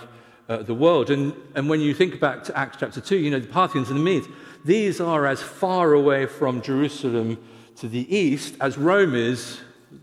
uh, 0.49 0.59
the 0.59 0.75
world. 0.75 1.11
And, 1.11 1.35
and 1.55 1.69
when 1.69 1.81
you 1.81 1.95
think 1.95 2.21
back 2.21 2.45
to 2.45 2.57
Acts 2.57 2.77
chapter 2.79 3.01
2, 3.01 3.17
you 3.17 3.31
know, 3.31 3.41
the 3.41 3.49
Parthians 3.49 3.89
and 3.89 3.99
the 3.99 4.03
Medes, 4.03 4.29
these 4.65 5.01
are 5.01 5.27
as 5.27 5.43
far 5.43 5.95
away 5.95 6.27
from 6.27 6.63
Jerusalem 6.63 7.39
to 7.77 7.89
the 7.89 8.15
east 8.15 8.57
as 8.61 8.77
Rome 8.77 9.15
is 9.15 9.61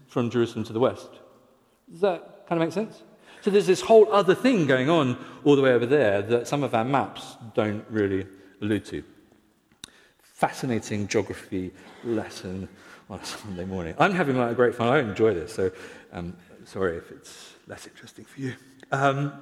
from 0.08 0.30
Jerusalem 0.30 0.66
to 0.66 0.74
the 0.74 0.80
west. 0.80 1.10
Does 1.92 2.02
that 2.02 2.48
kind 2.48 2.62
of 2.62 2.68
make 2.68 2.74
sense? 2.74 3.04
So 3.42 3.52
there's 3.52 3.68
this 3.68 3.82
whole 3.82 4.12
other 4.12 4.36
thing 4.36 4.66
going 4.66 4.90
on 4.90 5.18
all 5.44 5.56
the 5.56 5.62
way 5.62 5.72
over 5.72 5.86
there 5.86 6.22
that 6.24 6.48
some 6.48 6.64
of 6.64 6.74
our 6.74 6.84
maps 6.84 7.38
don't 7.54 7.86
really 7.90 8.26
allude 8.62 8.86
to. 8.86 9.04
Fascinating 10.22 11.08
geography 11.08 11.72
lesson 12.04 12.68
on 13.10 13.20
a 13.20 13.26
Sunday 13.26 13.66
morning. 13.66 13.96
I'm 14.00 14.14
having 14.14 14.38
like 14.38 14.52
a 14.52 14.56
great 14.56 14.76
fun. 14.76 14.88
I 14.88 15.00
enjoy 15.00 15.34
this, 15.34 15.54
so 15.54 15.72
um, 16.12 16.36
sorry 16.66 16.98
if 16.98 17.12
it's 17.12 17.54
less 17.68 17.88
interesting 17.88 18.26
for 18.26 18.42
you. 18.42 18.54
Um, 18.92 19.34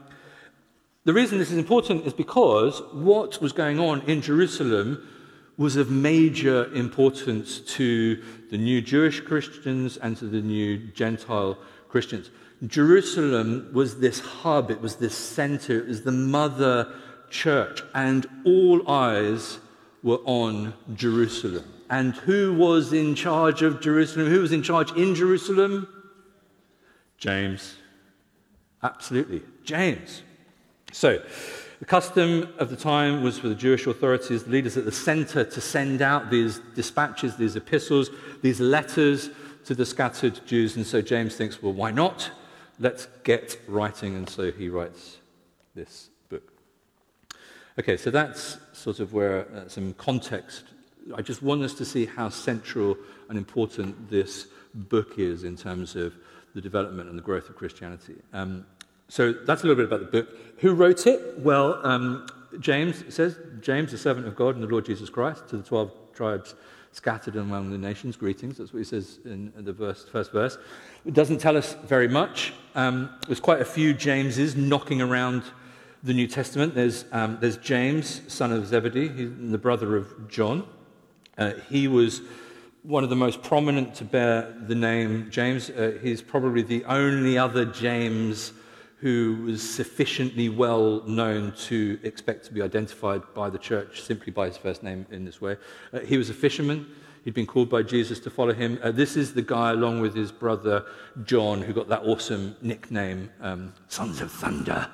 the 1.06 1.14
reason 1.14 1.38
this 1.38 1.52
is 1.52 1.58
important 1.58 2.06
is 2.06 2.14
because 2.14 2.82
what 2.92 3.42
was 3.42 3.54
going 3.54 3.80
on 3.80 4.02
in 4.02 4.22
Jerusalem 4.22 5.08
was 5.58 5.76
of 5.76 5.90
major 5.90 6.74
importance 6.74 7.60
to 7.60 8.22
the 8.50 8.58
new 8.58 8.82
Jewish 8.82 9.22
Christians 9.22 9.98
and 9.98 10.18
to 10.18 10.26
the 10.26 10.42
new 10.42 10.78
Gentile 10.78 11.58
Christians. 11.88 12.30
Jerusalem 12.68 13.70
was 13.72 14.00
this 14.00 14.20
hub, 14.20 14.72
it 14.72 14.82
was 14.82 14.96
this 14.96 15.16
center, 15.16 15.80
it 15.80 15.88
was 15.88 16.02
the 16.04 16.12
mother 16.12 16.92
church, 17.30 17.82
and 17.94 18.28
all 18.44 18.90
eyes 18.90 19.60
were 20.04 20.20
on 20.26 20.74
Jerusalem. 20.94 21.64
And 21.90 22.16
who 22.16 22.54
was 22.54 22.94
in 22.94 23.16
charge 23.16 23.62
of 23.62 23.80
Jerusalem? 23.80 24.28
Who 24.28 24.42
was 24.42 24.52
in 24.52 24.64
charge 24.64 24.92
in 24.94 25.14
Jerusalem? 25.14 25.88
James. 27.18 27.76
Absolutely, 28.82 29.44
James. 29.64 30.24
So, 30.96 31.22
the 31.80 31.86
custom 31.86 32.54
of 32.58 32.70
the 32.70 32.78
time 32.78 33.22
was 33.22 33.38
for 33.38 33.50
the 33.50 33.54
Jewish 33.54 33.86
authorities, 33.86 34.46
the 34.46 34.50
leaders 34.50 34.78
at 34.78 34.86
the 34.86 34.94
center, 34.94 35.44
to 35.44 35.60
send 35.60 36.02
out 36.02 36.30
these 36.30 36.60
dispatches, 36.74 37.36
these 37.36 37.58
epistles, 37.58 38.10
these 38.42 38.62
letters 38.62 39.30
to 39.66 39.76
the 39.76 39.86
scattered 39.86 40.40
Jews. 40.46 40.78
And 40.78 40.88
so 40.88 41.02
James 41.02 41.36
thinks, 41.36 41.62
well, 41.62 41.74
why 41.74 41.92
not? 41.92 42.32
Let's 42.80 43.10
get 43.26 43.60
writing. 43.68 44.16
And 44.16 44.30
so 44.30 44.54
he 44.54 44.70
writes 44.70 45.18
this 45.76 46.12
book. 46.30 46.54
Okay, 47.78 47.98
so 47.98 48.10
that's 48.10 48.58
sort 48.72 49.02
of 49.02 49.12
where 49.12 49.50
uh, 49.54 49.68
some 49.68 49.96
context. 49.96 50.64
I 51.14 51.22
just 51.22 51.44
want 51.44 51.62
us 51.62 51.74
to 51.74 51.84
see 51.84 52.06
how 52.06 52.30
central 52.30 52.98
and 53.28 53.38
important 53.38 54.10
this 54.10 54.48
book 54.74 55.20
is 55.20 55.44
in 55.44 55.58
terms 55.58 55.98
of 55.98 56.14
the 56.54 56.62
development 56.62 57.10
and 57.10 57.18
the 57.18 57.24
growth 57.24 57.50
of 57.50 57.58
Christianity. 57.58 58.16
Um, 58.32 58.66
so 59.08 59.34
that's 59.34 59.64
a 59.64 59.68
little 59.68 59.84
bit 59.84 59.86
about 59.86 60.12
the 60.12 60.22
book. 60.22 60.30
Who 60.60 60.74
wrote 60.74 61.06
it? 61.08 61.40
Well, 61.40 61.80
um, 61.86 62.28
James 62.60 63.04
says, 63.14 63.38
James, 63.62 63.92
the 63.92 63.98
servant 63.98 64.28
of 64.28 64.36
God 64.36 64.56
and 64.56 64.64
the 64.64 64.68
Lord 64.68 64.86
Jesus 64.86 65.10
Christ, 65.10 65.48
to 65.50 65.58
the 65.58 65.64
12 65.64 65.92
tribes 66.14 66.56
scattered 66.92 67.36
among 67.36 67.72
the 67.72 67.78
nations, 67.78 68.16
greetings. 68.16 68.58
That's 68.58 68.72
what 68.72 68.80
he 68.80 68.86
says 68.86 69.20
in 69.26 69.52
the 69.58 69.74
verse, 69.74 70.06
first 70.06 70.32
verse. 70.32 70.58
It 71.06 71.14
doesn't 71.14 71.40
tell 71.40 71.58
us 71.58 71.76
very 71.86 72.08
much. 72.08 72.54
Um, 72.74 73.10
there's 73.28 73.42
quite 73.42 73.60
a 73.60 73.66
few 73.66 73.94
Jameses 73.94 74.56
knocking 74.56 75.02
around 75.02 75.44
the 76.04 76.14
New 76.14 76.28
Testament. 76.28 76.74
There's, 76.74 77.04
um, 77.12 77.38
there's 77.42 77.58
James, 77.58 78.22
son 78.32 78.54
of 78.54 78.66
Zebedee, 78.68 79.10
the 79.10 79.58
brother 79.58 79.98
of 79.98 80.30
John. 80.30 80.66
Uh, 81.38 81.54
he 81.70 81.90
was 81.90 82.22
one 82.84 83.04
of 83.04 83.10
the 83.10 83.16
most 83.16 83.44
prominent 83.44 83.96
to 83.96 84.06
bear 84.06 84.56
the 84.66 84.76
name 84.76 85.30
James. 85.30 85.70
Uh, 85.70 85.98
he's 86.02 86.22
probably 86.22 86.62
the 86.62 86.86
only 86.86 87.38
other 87.38 87.66
James 87.66 88.54
who 89.06 89.38
was 89.46 89.62
sufficiently 89.62 90.50
well 90.50 91.04
known 91.06 91.52
to 91.52 92.00
expect 92.02 92.44
to 92.44 92.52
be 92.52 92.60
identified 92.60 93.22
by 93.36 93.52
the 93.52 93.58
church 93.60 94.02
simply 94.02 94.32
by 94.32 94.48
his 94.48 94.58
first 94.58 94.82
name 94.82 95.06
in 95.12 95.24
this 95.24 95.40
way. 95.40 95.56
Uh, 95.94 96.00
he 96.00 96.18
was 96.18 96.32
a 96.32 96.34
fisherman. 96.34 96.88
He'd 97.24 97.36
been 97.36 97.46
called 97.46 97.70
by 97.70 97.84
Jesus 97.84 98.20
to 98.22 98.32
follow 98.32 98.54
him. 98.54 98.80
Uh, 98.82 98.90
this 98.90 99.16
is 99.16 99.36
the 99.36 99.44
guy, 99.44 99.74
along 99.74 100.02
with 100.02 100.16
his 100.16 100.32
brother 100.32 100.88
John, 101.24 101.62
who 101.62 101.72
got 101.72 101.88
that 101.90 102.02
awesome 102.02 102.56
nickname, 102.64 103.30
um, 103.42 103.74
Sons 103.90 104.22
of 104.22 104.32
Thunder, 104.32 104.90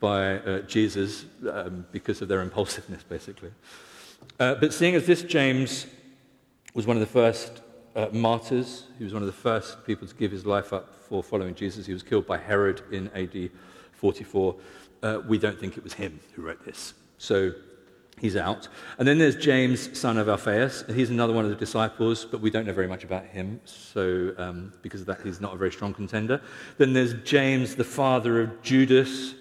by 0.00 0.38
uh, 0.38 0.60
Jesus 0.60 1.26
um, 1.46 1.84
because 1.92 2.22
of 2.22 2.28
their 2.28 2.40
impulsiveness, 2.40 3.02
basically. 3.02 3.50
Uh, 4.40 4.54
but 4.54 4.72
seeing 4.72 4.94
as 4.94 5.06
this 5.06 5.22
James 5.22 5.86
was 6.72 6.86
one 6.86 6.96
of 6.96 7.02
the 7.02 7.06
first 7.06 7.60
uh, 7.94 8.08
martyrs, 8.12 8.84
he 8.98 9.04
was 9.04 9.12
one 9.12 9.22
of 9.22 9.26
the 9.26 9.32
first 9.32 9.84
people 9.86 10.06
to 10.06 10.14
give 10.14 10.32
his 10.32 10.44
life 10.44 10.72
up 10.72 10.94
for 11.08 11.22
following 11.22 11.54
Jesus. 11.54 11.86
He 11.86 11.92
was 11.92 12.02
killed 12.02 12.26
by 12.26 12.38
Herod 12.38 12.82
in 12.90 13.08
AD 13.14 13.50
44. 13.92 14.56
Uh, 15.02 15.20
we 15.26 15.38
don't 15.38 15.58
think 15.58 15.76
it 15.76 15.84
was 15.84 15.92
him 15.92 16.18
who 16.34 16.42
wrote 16.42 16.64
this. 16.64 16.94
So 17.18 17.52
he's 18.20 18.36
out. 18.36 18.68
And 18.98 19.06
then 19.06 19.18
there's 19.18 19.36
James, 19.36 19.98
son 19.98 20.18
of 20.18 20.28
Alphaeus. 20.28 20.84
He's 20.92 21.10
another 21.10 21.32
one 21.32 21.44
of 21.44 21.50
the 21.50 21.56
disciples, 21.56 22.24
but 22.24 22.40
we 22.40 22.50
don't 22.50 22.66
know 22.66 22.72
very 22.72 22.88
much 22.88 23.04
about 23.04 23.26
him. 23.26 23.60
So 23.64 24.34
um, 24.38 24.72
because 24.82 25.00
of 25.00 25.06
that, 25.06 25.22
he's 25.22 25.40
not 25.40 25.54
a 25.54 25.56
very 25.56 25.72
strong 25.72 25.94
contender. 25.94 26.40
Then 26.78 26.92
there's 26.92 27.14
James, 27.22 27.76
the 27.76 27.84
father 27.84 28.42
of 28.42 28.62
Judas. 28.62 29.34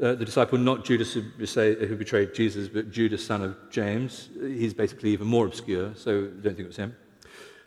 Uh, 0.00 0.14
the 0.14 0.24
disciple, 0.24 0.56
not 0.56 0.84
Judas 0.84 1.12
who, 1.12 1.22
who 1.22 1.96
betrayed 1.96 2.32
Jesus, 2.32 2.68
but 2.68 2.88
Judas, 2.92 3.26
son 3.26 3.42
of 3.42 3.56
James. 3.68 4.28
He's 4.40 4.72
basically 4.72 5.10
even 5.10 5.26
more 5.26 5.44
obscure, 5.44 5.92
so 5.96 6.26
don't 6.26 6.54
think 6.54 6.60
it 6.60 6.68
was 6.68 6.76
him. 6.76 6.94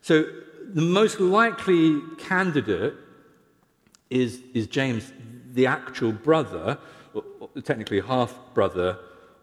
So 0.01 0.25
the 0.74 0.81
most 0.81 1.20
likely 1.20 2.01
candidate 2.17 2.96
is, 4.10 4.41
is 4.53 4.67
James 4.67 5.12
the 5.53 5.67
actual 5.67 6.12
brother, 6.12 6.77
or 7.13 7.50
technically 7.63 8.00
half 8.00 8.38
brother 8.53 8.98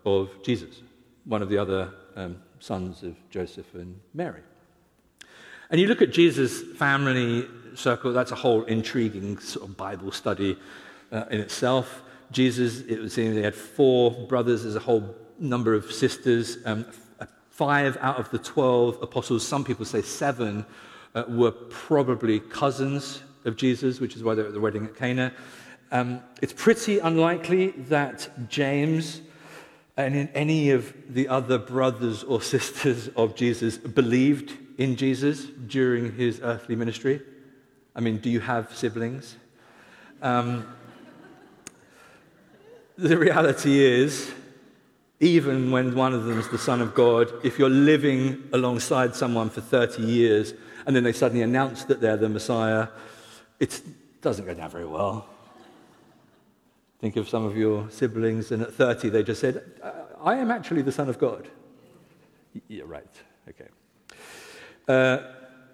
of 0.05 0.31
Jesus, 0.43 0.83
one 1.25 1.43
of 1.43 1.49
the 1.49 1.59
other 1.59 1.93
um, 2.17 2.43
sons 2.61 3.03
of 3.03 3.15
Joseph 3.31 3.75
and 3.75 4.01
Mary. 4.15 4.41
And 5.71 5.81
you 5.81 5.87
look 5.87 6.01
at 6.01 6.13
Jesus' 6.13 6.63
family 6.77 7.47
circle, 7.75 8.13
that's 8.13 8.33
a 8.33 8.37
whole 8.37 8.65
intriguing 8.65 9.39
sort 9.39 9.69
of 9.69 9.77
Bible 9.77 10.11
study 10.13 10.57
uh, 11.13 11.25
in 11.31 11.41
itself. 11.41 12.03
Jesus, 12.31 12.81
it 12.81 12.99
was 12.99 13.13
saying 13.13 13.35
they 13.35 13.43
had 13.43 13.55
four 13.55 14.11
brothers, 14.29 14.63
there's 14.63 14.77
a 14.77 14.81
whole 14.81 15.15
number 15.39 15.75
of 15.75 15.93
sisters. 15.93 16.59
Um, 16.65 16.87
five 17.59 17.99
out 18.01 18.21
of 18.21 18.31
the 18.31 18.39
12 18.39 19.03
apostles, 19.03 19.45
some 19.45 19.65
people 19.65 19.85
say 19.85 20.01
seven, 20.01 20.65
uh, 21.17 21.25
were 21.27 21.51
probably 21.51 22.39
cousins 22.39 23.21
of 23.45 23.57
Jesus, 23.57 23.99
which 23.99 24.15
is 24.15 24.23
why 24.23 24.33
they're 24.37 24.47
at 24.47 24.53
the 24.53 24.61
wedding 24.61 24.85
at 24.85 24.95
Cana. 24.95 25.33
Um, 25.91 26.23
it's 26.41 26.53
pretty 26.53 27.01
unlikely 27.01 27.71
that 27.89 28.49
James 28.49 29.23
and 29.97 30.29
any 30.35 30.71
of 30.71 30.95
the 31.13 31.27
other 31.27 31.59
brothers 31.59 32.23
or 32.23 32.41
sisters 32.55 33.09
of 33.17 33.35
Jesus 33.35 33.77
believed 33.77 34.57
in 34.79 34.95
Jesus 34.95 35.47
during 35.67 36.13
his 36.13 36.39
earthly 36.41 36.77
ministry. 36.77 37.21
I 37.97 37.99
mean, 37.99 38.19
do 38.19 38.31
you 38.31 38.39
have 38.39 38.73
siblings? 38.77 39.35
Um, 40.23 40.65
the 42.97 43.19
reality 43.19 43.81
is 43.81 44.33
even 45.21 45.71
when 45.71 45.95
one 45.95 46.13
of 46.13 46.25
them 46.25 46.39
is 46.39 46.49
the 46.49 46.59
Son 46.59 46.81
of 46.81 46.95
God, 46.95 47.33
if 47.45 47.59
you're 47.59 47.69
living 47.69 48.49
alongside 48.53 49.15
someone 49.17 49.51
for 49.51 49.61
30 49.61 50.03
years 50.03 50.55
and 50.87 50.95
then 50.95 51.03
they 51.03 51.13
suddenly 51.13 51.43
announce 51.43 51.85
that 51.85 52.01
they're 52.01 52.17
the 52.17 52.29
Messiah, 52.29 52.89
it 53.59 53.83
doesn't 54.23 54.47
go 54.47 54.55
down 54.55 54.71
very 54.71 54.87
well. 54.87 55.27
Think 57.01 57.17
of 57.17 57.29
some 57.29 57.45
of 57.45 57.57
your 57.57 57.89
siblings, 57.91 58.51
and 58.51 58.63
at 58.63 58.75
30 58.75 59.09
they 59.11 59.23
just 59.23 59.41
said, 59.41 59.63
I 60.21 60.37
am 60.37 60.51
actually 60.51 60.83
the 60.83 60.93
Son 60.93 61.09
of 61.09 61.19
God. 61.19 61.49
Yeah, 62.67 62.83
right. 62.87 63.07
Okay. 63.49 63.69
Uh, 64.89 65.19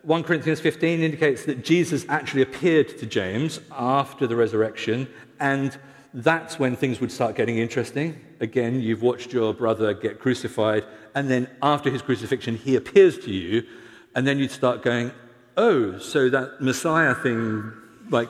1 0.03 0.23
Corinthians 0.23 0.61
15 0.61 1.01
indicates 1.01 1.47
that 1.47 1.65
Jesus 1.65 2.05
actually 2.11 2.43
appeared 2.43 2.99
to 2.99 3.07
James 3.07 3.61
after 3.73 4.27
the 4.27 4.37
resurrection, 4.37 5.09
and 5.41 5.79
that's 6.15 6.61
when 6.61 6.77
things 6.77 7.01
would 7.01 7.11
start 7.11 7.35
getting 7.35 7.59
interesting. 7.59 8.21
Again, 8.39 8.81
you've 8.81 9.03
watched 9.03 9.33
your 9.33 9.53
brother 9.53 9.93
get 9.93 10.21
crucified, 10.21 10.85
and 11.15 11.29
then 11.29 11.49
after 11.61 11.91
his 11.91 12.03
crucifixion, 12.03 12.57
he 12.57 12.77
appears 12.77 13.19
to 13.19 13.33
you, 13.33 13.67
and 14.15 14.25
then 14.25 14.39
you'd 14.39 14.53
start 14.53 14.83
going, 14.83 15.11
oh, 15.57 15.99
so 15.99 16.31
that 16.31 16.61
Messiah 16.61 17.17
thing, 17.17 17.73
like, 18.11 18.29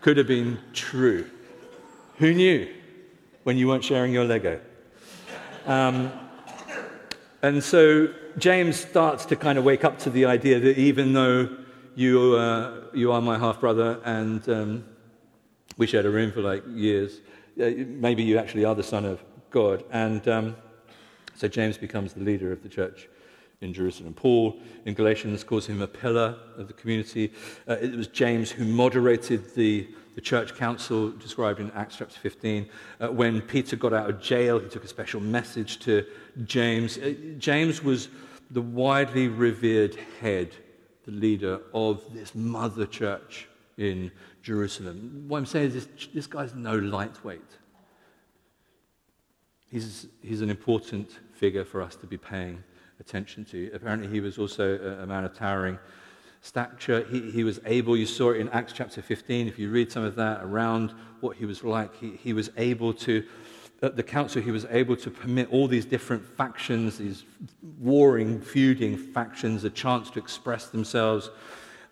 could 0.00 0.16
have 0.16 0.28
been 0.28 0.58
true. 0.72 1.28
Who 2.18 2.32
knew 2.32 2.72
when 3.42 3.58
you 3.58 3.66
weren't 3.66 3.84
sharing 3.84 4.12
your 4.12 4.24
Lego? 4.24 4.60
Um, 5.66 6.12
and 7.42 7.62
so 7.64 8.08
James 8.38 8.76
starts 8.76 9.24
to 9.26 9.36
kind 9.36 9.58
of 9.58 9.64
wake 9.64 9.84
up 9.84 9.98
to 10.00 10.10
the 10.10 10.26
idea 10.26 10.60
that 10.60 10.78
even 10.78 11.14
though 11.14 11.48
you, 11.96 12.34
uh, 12.36 12.82
you 12.94 13.10
are 13.10 13.20
my 13.20 13.38
half 13.38 13.60
brother 13.60 14.00
and 14.04 14.48
um, 14.48 14.84
we 15.80 15.86
shared 15.86 16.04
a 16.04 16.10
room 16.10 16.30
for 16.30 16.42
like 16.42 16.62
years, 16.68 17.20
uh, 17.58 17.70
maybe 17.86 18.22
you 18.22 18.36
actually 18.36 18.66
are 18.66 18.74
the 18.74 18.82
son 18.82 19.06
of 19.06 19.24
God. 19.50 19.82
And 19.90 20.28
um, 20.28 20.56
so 21.34 21.48
James 21.48 21.78
becomes 21.78 22.12
the 22.12 22.20
leader 22.20 22.52
of 22.52 22.62
the 22.62 22.68
church 22.68 23.08
in 23.62 23.72
Jerusalem. 23.72 24.12
Paul 24.12 24.60
in 24.84 24.92
Galatians 24.92 25.42
calls 25.42 25.66
him 25.66 25.80
a 25.80 25.86
pillar 25.86 26.36
of 26.58 26.68
the 26.68 26.74
community. 26.74 27.32
Uh, 27.66 27.78
it 27.80 27.96
was 27.96 28.08
James 28.08 28.50
who 28.50 28.66
moderated 28.66 29.54
the, 29.54 29.88
the 30.16 30.20
church 30.20 30.54
council 30.54 31.12
described 31.12 31.60
in 31.60 31.70
Acts 31.70 31.96
chapter 31.96 32.20
15. 32.20 32.68
Uh, 33.00 33.08
when 33.08 33.40
Peter 33.40 33.74
got 33.74 33.94
out 33.94 34.10
of 34.10 34.20
jail, 34.20 34.58
he 34.58 34.68
took 34.68 34.84
a 34.84 34.88
special 34.88 35.20
message 35.22 35.78
to 35.78 36.04
James. 36.44 36.98
Uh, 36.98 37.14
James 37.38 37.82
was 37.82 38.10
the 38.50 38.60
widely 38.60 39.28
revered 39.28 39.96
head, 40.20 40.54
the 41.06 41.12
leader 41.12 41.58
of 41.72 42.02
this 42.12 42.34
mother 42.34 42.84
church 42.84 43.48
in 43.78 44.12
Jerusalem. 44.42 45.24
What 45.28 45.38
I'm 45.38 45.46
saying 45.46 45.68
is, 45.68 45.86
this, 45.86 46.08
this 46.14 46.26
guy's 46.26 46.54
no 46.54 46.76
lightweight. 46.76 47.40
He's, 49.70 50.06
he's 50.22 50.40
an 50.40 50.50
important 50.50 51.18
figure 51.34 51.64
for 51.64 51.80
us 51.80 51.96
to 51.96 52.06
be 52.06 52.16
paying 52.16 52.62
attention 52.98 53.44
to. 53.46 53.70
Apparently, 53.72 54.08
he 54.08 54.20
was 54.20 54.38
also 54.38 54.78
a, 54.78 55.02
a 55.02 55.06
man 55.06 55.24
of 55.24 55.34
towering 55.34 55.78
stature. 56.40 57.06
He, 57.10 57.30
he 57.30 57.44
was 57.44 57.60
able, 57.66 57.96
you 57.96 58.06
saw 58.06 58.30
it 58.30 58.40
in 58.40 58.48
Acts 58.48 58.72
chapter 58.72 59.02
15, 59.02 59.46
if 59.46 59.58
you 59.58 59.70
read 59.70 59.92
some 59.92 60.02
of 60.02 60.16
that 60.16 60.42
around 60.42 60.92
what 61.20 61.36
he 61.36 61.44
was 61.46 61.62
like, 61.62 61.94
he, 61.96 62.16
he 62.16 62.32
was 62.32 62.50
able 62.56 62.92
to 62.94 63.24
at 63.82 63.96
the 63.96 64.02
council, 64.02 64.42
he 64.42 64.50
was 64.50 64.66
able 64.70 64.94
to 64.96 65.10
permit 65.10 65.50
all 65.50 65.66
these 65.66 65.86
different 65.86 66.22
factions, 66.22 66.98
these 66.98 67.24
warring, 67.78 68.40
feuding 68.40 68.96
factions, 68.96 69.64
a 69.64 69.70
chance 69.70 70.10
to 70.10 70.18
express 70.18 70.66
themselves. 70.66 71.30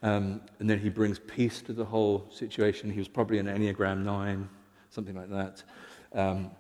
Um, 0.03 0.41
and 0.59 0.71
then 0.71 0.79
he 0.79 0.89
brings 0.89 1.19
peace 1.19 1.61
to 1.63 1.73
the 1.73 1.85
whole 1.85 2.27
situation. 2.31 2.91
He 2.91 2.99
was 2.99 3.09
probably 3.09 3.39
an 3.39 3.47
Enneagram 3.47 4.05
9, 4.05 4.49
something 4.91 5.17
like 5.17 5.31
that. 5.31 5.63
Um, 6.13 6.51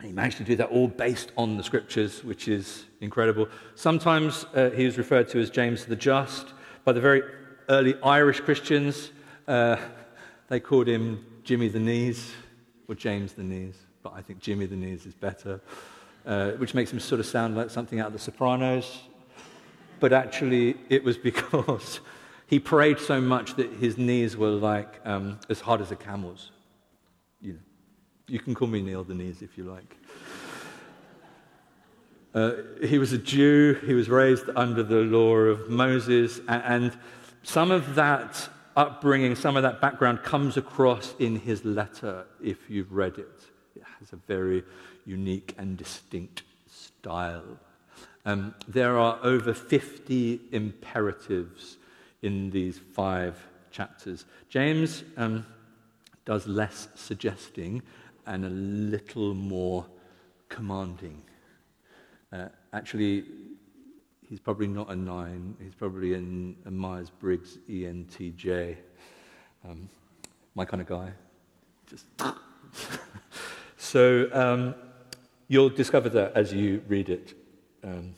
he 0.00 0.12
managed 0.12 0.38
to 0.38 0.44
do 0.44 0.56
that 0.56 0.70
all 0.70 0.88
based 0.88 1.32
on 1.36 1.56
the 1.56 1.62
scriptures, 1.62 2.24
which 2.24 2.48
is 2.48 2.84
incredible. 3.00 3.48
Sometimes 3.74 4.46
uh, 4.54 4.70
he 4.70 4.86
was 4.86 4.96
referred 4.96 5.28
to 5.30 5.40
as 5.40 5.50
James 5.50 5.84
the 5.84 5.96
Just. 5.96 6.48
By 6.84 6.92
the 6.92 7.00
very 7.00 7.22
early 7.68 7.94
Irish 8.02 8.40
Christians, 8.40 9.10
uh, 9.46 9.76
they 10.48 10.60
called 10.60 10.86
him 10.86 11.26
Jimmy 11.44 11.68
the 11.68 11.80
Knees 11.80 12.32
or 12.88 12.94
James 12.94 13.32
the 13.32 13.42
Knees 13.42 13.74
but 14.02 14.18
I 14.18 14.22
think 14.22 14.40
Jimmy 14.40 14.66
the 14.66 14.76
Knees 14.76 15.06
is 15.06 15.14
better, 15.14 15.60
uh, 16.24 16.52
which 16.52 16.74
makes 16.74 16.92
him 16.92 17.00
sort 17.00 17.20
of 17.20 17.26
sound 17.26 17.56
like 17.56 17.70
something 17.70 18.00
out 18.00 18.08
of 18.08 18.12
The 18.12 18.18
Sopranos. 18.18 19.02
But 20.00 20.12
actually, 20.12 20.76
it 20.88 21.02
was 21.02 21.16
because 21.30 22.00
he 22.48 22.58
prayed 22.58 22.98
so 22.98 23.20
much 23.20 23.56
that 23.56 23.74
his 23.74 23.98
knees 23.98 24.34
were 24.34 24.48
like 24.48 25.00
um, 25.04 25.38
as 25.50 25.60
hard 25.60 25.82
as 25.82 25.92
a 25.92 25.96
camel's. 25.96 26.50
You, 27.42 27.52
know, 27.52 27.58
you 28.26 28.38
can 28.38 28.54
call 28.54 28.68
me 28.68 28.80
Neil 28.80 29.04
the 29.04 29.14
Knees 29.14 29.42
if 29.42 29.58
you 29.58 29.64
like. 29.64 29.96
Uh, 32.34 32.52
he 32.82 32.98
was 32.98 33.12
a 33.12 33.18
Jew. 33.18 33.74
He 33.84 33.92
was 33.92 34.08
raised 34.08 34.44
under 34.56 34.82
the 34.82 35.00
law 35.00 35.34
of 35.34 35.68
Moses. 35.68 36.40
And, 36.48 36.62
and 36.64 36.98
some 37.42 37.70
of 37.70 37.96
that 37.96 38.48
upbringing, 38.76 39.34
some 39.34 39.58
of 39.58 39.62
that 39.62 39.82
background 39.82 40.22
comes 40.22 40.56
across 40.56 41.14
in 41.18 41.36
his 41.36 41.66
letter 41.66 42.24
if 42.42 42.70
you've 42.70 42.92
read 42.92 43.18
it. 43.18 43.42
It 43.76 43.82
has 43.98 44.14
a 44.14 44.16
very 44.16 44.64
unique 45.04 45.54
and 45.58 45.76
distinct 45.76 46.44
style. 46.66 47.58
Um, 48.24 48.54
there 48.66 48.98
are 48.98 49.18
over 49.22 49.52
50 49.52 50.40
imperatives 50.52 51.77
in 52.22 52.50
these 52.50 52.78
five 52.78 53.38
chapters. 53.70 54.24
James 54.48 55.04
um, 55.16 55.46
does 56.24 56.46
less 56.46 56.88
suggesting 56.94 57.82
and 58.26 58.44
a 58.44 58.50
little 58.50 59.34
more 59.34 59.86
commanding. 60.48 61.22
Uh, 62.32 62.48
actually, 62.72 63.24
he's 64.28 64.40
probably 64.40 64.66
not 64.66 64.90
a 64.90 64.96
nine, 64.96 65.56
he's 65.62 65.74
probably 65.74 66.14
a 66.14 66.70
Myers 66.70 67.10
Briggs 67.10 67.58
ENTJ. 67.68 68.76
Um, 69.68 69.88
my 70.54 70.64
kind 70.64 70.80
of 70.80 70.88
guy. 70.88 71.12
Just. 71.86 72.06
So 73.88 74.28
um, 74.34 74.74
you'll 75.46 75.70
discover 75.70 76.10
that 76.10 76.32
as 76.34 76.52
you 76.52 76.82
read 76.88 77.08
it 77.08 77.32
um, 77.82 78.12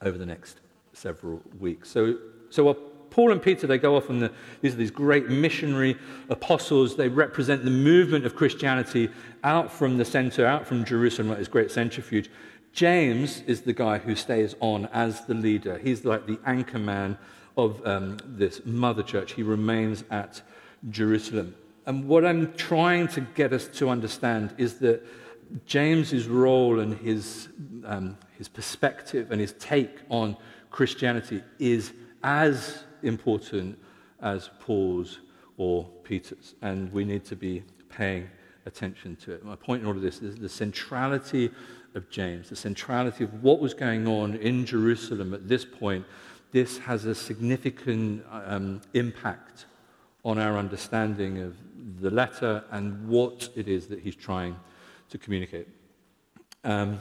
over 0.00 0.16
the 0.16 0.24
next 0.24 0.60
several 0.94 1.42
weeks. 1.58 1.90
So, 1.90 2.14
so 2.48 2.64
while 2.64 2.76
Paul 3.18 3.32
and 3.32 3.42
Peter, 3.42 3.66
they 3.66 3.78
go 3.78 3.96
off 3.96 4.10
and 4.10 4.22
the, 4.22 4.30
these 4.60 4.74
are 4.74 4.76
these 4.76 4.92
great 4.92 5.28
missionary 5.28 5.96
apostles. 6.28 6.94
They 6.94 7.08
represent 7.08 7.64
the 7.64 7.70
movement 7.72 8.24
of 8.24 8.36
Christianity 8.36 9.10
out 9.42 9.72
from 9.72 9.98
the 9.98 10.04
center, 10.04 10.46
out 10.46 10.68
from 10.68 10.84
Jerusalem, 10.84 11.30
like 11.30 11.38
this 11.38 11.48
great 11.48 11.72
centrifuge. 11.72 12.30
James 12.72 13.40
is 13.48 13.62
the 13.62 13.72
guy 13.72 13.98
who 13.98 14.14
stays 14.14 14.54
on 14.60 14.86
as 14.92 15.22
the 15.24 15.34
leader. 15.34 15.78
He's 15.78 16.04
like 16.04 16.28
the 16.28 16.38
anchor 16.46 16.78
man 16.78 17.18
of 17.56 17.84
um, 17.84 18.18
this 18.24 18.64
mother 18.64 19.02
church. 19.02 19.32
He 19.32 19.42
remains 19.42 20.04
at 20.12 20.40
Jerusalem. 20.88 21.56
And 21.86 22.06
what 22.06 22.24
I'm 22.24 22.52
trying 22.52 23.08
to 23.08 23.22
get 23.22 23.52
us 23.52 23.66
to 23.78 23.88
understand 23.88 24.54
is 24.58 24.78
that 24.78 25.04
James's 25.66 26.28
role 26.28 26.78
and 26.78 26.96
his, 26.96 27.48
um, 27.84 28.16
his 28.36 28.46
perspective 28.46 29.32
and 29.32 29.40
his 29.40 29.54
take 29.54 30.02
on 30.08 30.36
Christianity 30.70 31.42
is 31.58 31.92
as 32.22 32.84
important 33.02 33.78
as 34.20 34.50
Paul's 34.60 35.20
or 35.56 35.88
Peter's. 36.04 36.54
And 36.62 36.92
we 36.92 37.04
need 37.04 37.24
to 37.26 37.36
be 37.36 37.62
paying 37.88 38.28
attention 38.66 39.16
to 39.16 39.32
it. 39.32 39.44
My 39.44 39.56
point 39.56 39.82
in 39.82 39.88
all 39.88 39.96
of 39.96 40.02
this 40.02 40.22
is 40.22 40.36
the 40.36 40.48
centrality 40.48 41.50
of 41.94 42.08
James, 42.10 42.48
the 42.48 42.56
centrality 42.56 43.24
of 43.24 43.42
what 43.42 43.60
was 43.60 43.74
going 43.74 44.06
on 44.06 44.36
in 44.36 44.64
Jerusalem 44.64 45.34
at 45.34 45.48
this 45.48 45.64
point. 45.64 46.04
This 46.52 46.78
has 46.78 47.04
a 47.04 47.14
significant 47.14 48.24
um, 48.30 48.80
impact 48.94 49.66
on 50.24 50.38
our 50.38 50.56
understanding 50.56 51.40
of 51.42 51.56
the 52.00 52.10
letter 52.10 52.64
and 52.70 53.08
what 53.08 53.48
it 53.56 53.68
is 53.68 53.86
that 53.86 54.00
he's 54.00 54.16
trying 54.16 54.56
to 55.10 55.18
communicate. 55.18 55.68
Um, 56.64 57.00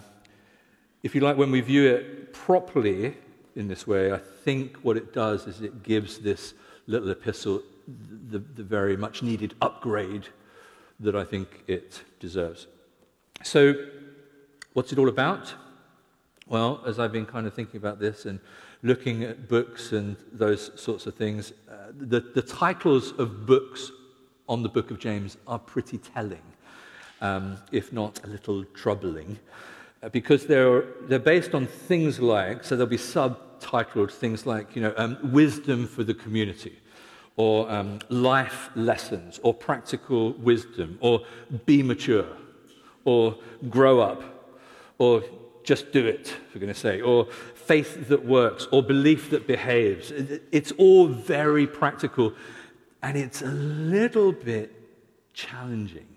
if 1.03 1.13
you 1.13 1.21
like, 1.21 1.38
when 1.38 1.51
we 1.51 1.62
view 1.62 1.88
it 1.88 2.33
properly 2.33 3.15
in 3.58 3.67
this 3.67 3.88
way, 3.88 4.13
I 4.13 4.17
think 4.17 4.78
what 4.78 4.98
it 4.98 5.13
does 5.13 5.48
is 5.48 5.62
it 5.62 5.84
gives 5.84 6.20
this 6.20 6.54
little 6.86 7.10
epistle 7.10 7.62
the, 8.30 8.39
the 8.39 8.63
very 8.63 8.96
much 8.96 9.24
needed 9.24 9.56
upgrade 9.62 10.28
that 11.00 11.15
I 11.15 11.24
think 11.24 11.63
it 11.67 12.02
deserves. 12.20 12.67
So, 13.43 13.74
what's 14.74 14.91
it 14.91 15.00
all 15.00 15.10
about? 15.10 15.54
Well, 16.48 16.82
as 16.86 17.00
I've 17.00 17.12
been 17.12 17.26
kind 17.26 17.46
of 17.46 17.54
thinking 17.54 17.78
about 17.78 18.00
this 18.00 18.26
and 18.26 18.39
looking 18.84 19.24
at 19.24 19.48
books 19.48 19.91
and 19.91 20.15
those 20.32 20.72
sorts 20.80 21.06
of 21.06 21.15
things, 21.15 21.52
uh, 21.70 21.91
the, 21.98 22.20
the 22.20 22.41
titles 22.41 23.12
of 23.13 23.46
books 23.46 23.91
on 24.48 24.63
the 24.63 24.70
book 24.70 24.91
of 24.91 25.00
James 25.00 25.38
are 25.48 25.60
pretty 25.60 25.98
telling, 25.98 26.41
um, 27.22 27.58
if 27.72 27.91
not 27.91 28.24
a 28.24 28.28
little 28.28 28.63
troubling, 28.65 29.38
uh, 30.04 30.10
because 30.10 30.46
they're, 30.46 30.84
they're 31.08 31.20
based 31.20 31.54
on 31.54 31.67
things 31.67 32.20
like, 32.20 32.63
so 32.63 32.76
there'll 32.76 32.89
be 32.89 32.98
subtitled 33.60 34.12
things 34.12 34.46
like, 34.46 34.76
you 34.76 34.82
know, 34.82 34.93
um, 34.98 35.17
wisdom 35.32 35.88
for 35.88 36.04
the 36.04 36.13
community, 36.13 36.80
or 37.36 37.70
um, 37.70 38.00
life 38.10 38.70
lessons, 38.76 39.39
or 39.43 39.54
practical 39.54 40.34
wisdom, 40.34 40.98
or 41.02 41.22
be 41.65 41.84
mature, 41.84 42.28
or 43.06 43.38
grow 43.70 44.00
up, 44.00 44.24
or 44.98 45.24
just 45.63 45.91
do 45.91 46.06
it, 46.06 46.34
we're 46.54 46.62
going 46.62 46.74
to 46.74 46.80
say, 46.80 47.02
or 47.02 47.26
faith 47.56 48.08
that 48.08 48.26
works, 48.26 48.67
or 48.72 48.82
belief 48.82 49.30
that 49.30 49.46
behaves. 49.46 50.12
It's 50.52 50.72
all 50.74 51.08
very 51.08 51.67
practical, 51.67 52.34
and 53.04 53.17
it's 53.17 53.41
a 53.41 53.52
little 53.52 54.32
bit 54.32 54.74
challenging, 55.34 56.08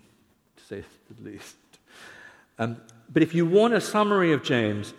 to 0.57 0.65
say 0.65 0.85
the 1.11 1.31
least. 1.31 1.57
Um, 2.59 2.77
but 3.13 3.23
if 3.23 3.35
you 3.35 3.45
want 3.45 3.75
a 3.75 3.81
summary 3.81 4.33
of 4.33 4.45
James, 4.45 4.95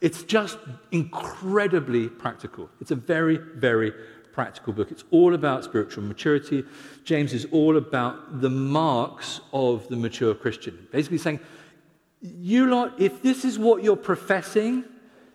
it's 0.00 0.22
just 0.22 0.58
incredibly 0.90 2.08
practical. 2.08 2.70
It's 2.80 2.90
a 2.90 2.96
very, 2.96 3.36
very 3.36 3.92
practical 4.32 4.72
book. 4.72 4.90
It's 4.90 5.04
all 5.10 5.34
about 5.34 5.64
spiritual 5.64 6.04
maturity. 6.04 6.64
James 7.04 7.32
is 7.32 7.46
all 7.50 7.76
about 7.76 8.40
the 8.40 8.50
marks 8.50 9.40
of 9.52 9.88
the 9.88 9.96
mature 9.96 10.34
Christian. 10.34 10.88
Basically 10.90 11.18
saying, 11.18 11.40
you 12.22 12.66
lot, 12.66 13.00
if 13.00 13.22
this 13.22 13.44
is 13.44 13.58
what 13.58 13.82
you're 13.82 13.96
professing, 13.96 14.84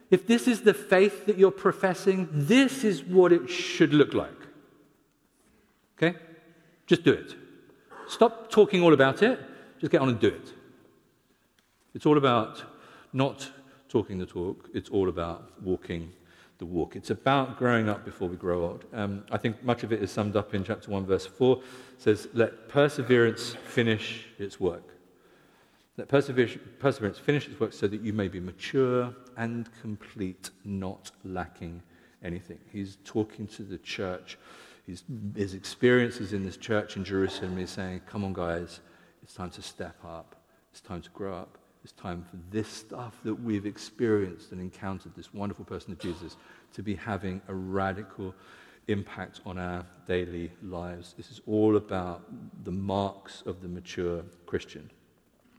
if 0.10 0.28
this 0.28 0.48
is 0.48 0.62
the 0.62 0.74
faith 0.74 1.26
that 1.26 1.38
you're 1.38 1.52
professing, 1.52 2.28
this 2.32 2.84
is 2.84 3.04
what 3.04 3.32
it 3.32 3.50
should 3.50 3.94
look 3.94 4.14
like. 4.14 4.32
Okay? 5.98 6.18
Just 6.88 7.04
do 7.04 7.12
it. 7.12 7.36
Stop 8.08 8.52
talking 8.52 8.84
all 8.84 8.94
about 8.94 9.24
it. 9.24 9.40
Just 9.80 9.92
get 9.92 10.02
on 10.02 10.10
and 10.10 10.20
do 10.20 10.28
it. 10.28 10.54
It's 11.94 12.06
all 12.06 12.18
about 12.18 12.64
not 13.14 13.50
talking 13.96 14.18
the 14.18 14.26
talk, 14.26 14.70
it's 14.74 14.90
all 14.90 15.08
about 15.08 15.54
walking 15.64 16.12
the 16.58 16.66
walk. 16.66 16.98
It's 16.98 17.12
about 17.12 17.58
growing 17.58 17.88
up 17.88 18.04
before 18.04 18.28
we 18.28 18.36
grow 18.36 18.66
old. 18.66 18.84
Um, 18.92 19.24
I 19.32 19.38
think 19.38 19.64
much 19.64 19.84
of 19.84 19.94
it 19.94 20.04
is 20.04 20.12
summed 20.12 20.36
up 20.36 20.54
in 20.54 20.66
chapter 20.66 20.92
1, 20.92 21.06
verse 21.06 21.26
4. 21.26 21.56
It 21.56 21.64
says, 22.02 22.28
Let 22.34 22.68
perseverance 22.68 23.56
finish 23.64 24.26
its 24.38 24.60
work. 24.60 24.84
Let 25.96 26.10
perseverance 26.10 27.20
finish 27.20 27.48
its 27.48 27.58
work 27.58 27.72
so 27.72 27.88
that 27.88 28.02
you 28.02 28.12
may 28.12 28.28
be 28.28 28.42
mature 28.42 29.16
and 29.38 29.70
complete, 29.82 30.50
not 30.66 31.12
lacking 31.24 31.82
anything. 32.22 32.60
He's 32.74 32.98
talking 33.06 33.48
to 33.48 33.64
the 33.64 33.78
church. 33.78 34.38
His 34.86 35.54
experiences 35.54 36.34
in 36.34 36.44
this 36.44 36.58
church 36.58 36.98
in 36.98 37.06
Jerusalem, 37.06 37.56
he's 37.56 37.70
saying, 37.70 38.02
Come 38.08 38.26
on, 38.26 38.34
guys, 38.34 38.82
it's 39.24 39.36
time 39.36 39.52
to 39.52 39.62
step 39.62 39.96
up. 40.04 40.36
It's 40.74 40.82
time 40.82 41.02
to 41.02 41.10
grow 41.12 41.34
up. 41.34 41.58
It's 41.86 41.94
time 41.94 42.26
for 42.32 42.38
this 42.50 42.68
stuff 42.68 43.14
that 43.24 43.36
we've 43.36 43.68
experienced 43.68 44.52
and 44.52 44.60
encountered, 44.60 45.12
this 45.16 45.32
wonderful 45.36 45.66
person 45.66 45.92
of 45.92 46.00
Jesus, 46.00 46.36
to 46.74 46.82
be 46.82 46.96
having 46.96 47.44
a 47.48 47.54
radical 47.54 48.34
impact 48.88 49.42
on 49.46 49.60
our 49.60 49.86
daily 50.08 50.52
lives. 50.64 51.14
This 51.16 51.30
is 51.30 51.42
all 51.46 51.78
about 51.78 52.24
the 52.64 52.72
marks 52.72 53.44
of 53.46 53.62
the 53.62 53.68
mature 53.68 54.24
Christian. 54.48 54.90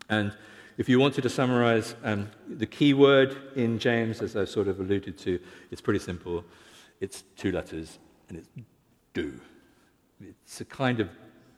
And 0.08 0.36
if 0.78 0.88
you 0.88 0.98
wanted 0.98 1.22
to 1.22 1.28
summarize 1.28 1.94
um, 2.02 2.28
the 2.48 2.66
key 2.66 2.92
word 2.92 3.36
in 3.54 3.78
James, 3.78 4.20
as 4.20 4.34
I 4.34 4.46
sort 4.46 4.66
of 4.66 4.80
alluded 4.80 5.16
to, 5.18 5.38
it's 5.70 5.80
pretty 5.80 6.00
simple. 6.00 6.44
It's 6.98 7.22
two 7.36 7.52
letters, 7.52 8.00
and 8.28 8.38
it's 8.38 8.48
do. 9.14 9.32
It's 10.20 10.60
a 10.60 10.64
kind 10.64 10.98
of 10.98 11.08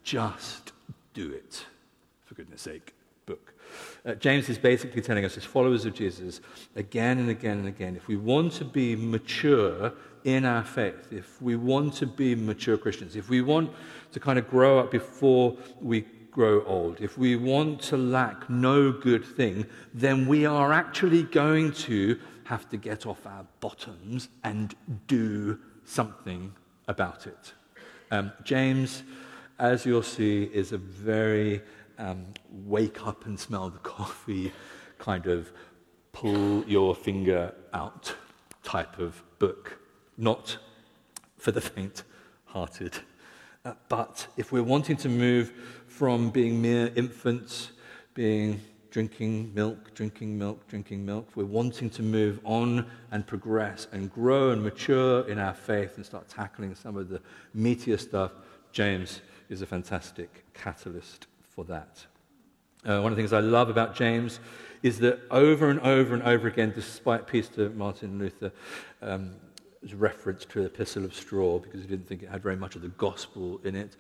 just 0.02 0.72
do 1.14 1.32
it, 1.32 1.64
for 2.26 2.34
goodness 2.34 2.60
sake. 2.60 2.92
Uh, 4.08 4.14
James 4.14 4.48
is 4.48 4.56
basically 4.56 5.02
telling 5.02 5.26
us, 5.26 5.36
as 5.36 5.44
followers 5.44 5.84
of 5.84 5.92
Jesus, 5.92 6.40
again 6.76 7.18
and 7.18 7.28
again 7.28 7.58
and 7.58 7.68
again, 7.68 7.94
if 7.94 8.08
we 8.08 8.16
want 8.16 8.50
to 8.54 8.64
be 8.64 8.96
mature 8.96 9.92
in 10.24 10.46
our 10.46 10.64
faith, 10.64 11.12
if 11.12 11.42
we 11.42 11.56
want 11.56 11.92
to 11.92 12.06
be 12.06 12.34
mature 12.34 12.78
Christians, 12.78 13.16
if 13.16 13.28
we 13.28 13.42
want 13.42 13.70
to 14.12 14.18
kind 14.18 14.38
of 14.38 14.48
grow 14.48 14.78
up 14.78 14.90
before 14.90 15.54
we 15.82 16.06
grow 16.30 16.64
old, 16.64 17.02
if 17.02 17.18
we 17.18 17.36
want 17.36 17.82
to 17.82 17.98
lack 17.98 18.48
no 18.48 18.90
good 18.90 19.26
thing, 19.26 19.66
then 19.92 20.26
we 20.26 20.46
are 20.46 20.72
actually 20.72 21.24
going 21.24 21.70
to 21.72 22.18
have 22.44 22.66
to 22.70 22.78
get 22.78 23.04
off 23.04 23.26
our 23.26 23.44
bottoms 23.60 24.30
and 24.42 24.74
do 25.06 25.58
something 25.84 26.54
about 26.86 27.26
it. 27.26 27.52
Um, 28.10 28.32
James, 28.42 29.02
as 29.58 29.84
you'll 29.84 30.02
see, 30.02 30.44
is 30.44 30.72
a 30.72 30.78
very 30.78 31.60
um, 31.98 32.26
wake 32.50 33.06
up 33.06 33.26
and 33.26 33.38
smell 33.38 33.70
the 33.70 33.78
coffee 33.78 34.52
kind 34.98 35.26
of 35.26 35.52
pull 36.12 36.64
your 36.64 36.94
finger 36.94 37.54
out 37.72 38.14
type 38.62 38.98
of 38.98 39.22
book, 39.38 39.78
not 40.16 40.58
for 41.36 41.52
the 41.52 41.60
faint 41.60 42.02
hearted. 42.46 42.98
Uh, 43.64 43.74
but 43.88 44.26
if 44.36 44.52
we're 44.52 44.62
wanting 44.62 44.96
to 44.96 45.08
move 45.08 45.52
from 45.86 46.30
being 46.30 46.60
mere 46.60 46.92
infants, 46.96 47.72
being 48.14 48.60
drinking 48.90 49.52
milk, 49.54 49.94
drinking 49.94 50.36
milk, 50.36 50.66
drinking 50.66 51.04
milk, 51.04 51.28
we're 51.34 51.44
wanting 51.44 51.90
to 51.90 52.02
move 52.02 52.40
on 52.44 52.86
and 53.12 53.26
progress 53.26 53.86
and 53.92 54.12
grow 54.12 54.50
and 54.50 54.62
mature 54.62 55.28
in 55.28 55.38
our 55.38 55.54
faith 55.54 55.96
and 55.96 56.06
start 56.06 56.28
tackling 56.28 56.74
some 56.74 56.96
of 56.96 57.08
the 57.08 57.20
meatier 57.56 57.98
stuff, 57.98 58.32
James 58.72 59.20
is 59.48 59.62
a 59.62 59.66
fantastic 59.66 60.44
catalyst 60.54 61.26
for 61.58 61.64
that. 61.64 62.06
Uh, 62.84 63.02
one 63.02 63.10
of 63.10 63.16
the 63.16 63.20
things 63.20 63.32
I 63.32 63.40
love 63.40 63.68
about 63.68 63.96
James 63.96 64.38
is 64.84 65.00
that 65.00 65.18
over 65.28 65.70
and 65.70 65.80
over 65.80 66.14
and 66.14 66.22
over 66.22 66.46
again, 66.46 66.72
despite 66.72 67.26
Peter 67.26 67.70
Martin 67.70 68.16
Luther, 68.16 68.52
um, 69.02 69.34
reference 69.94 70.44
to 70.44 70.60
the 70.60 70.66
Epistle 70.66 71.04
of 71.04 71.12
Straw 71.12 71.58
because 71.58 71.80
he 71.80 71.88
didn't 71.88 72.06
think 72.06 72.22
it 72.22 72.28
had 72.28 72.44
very 72.44 72.54
much 72.54 72.76
of 72.76 72.82
the 72.82 72.90
gospel 72.90 73.60
in 73.64 73.74
it. 73.74 73.96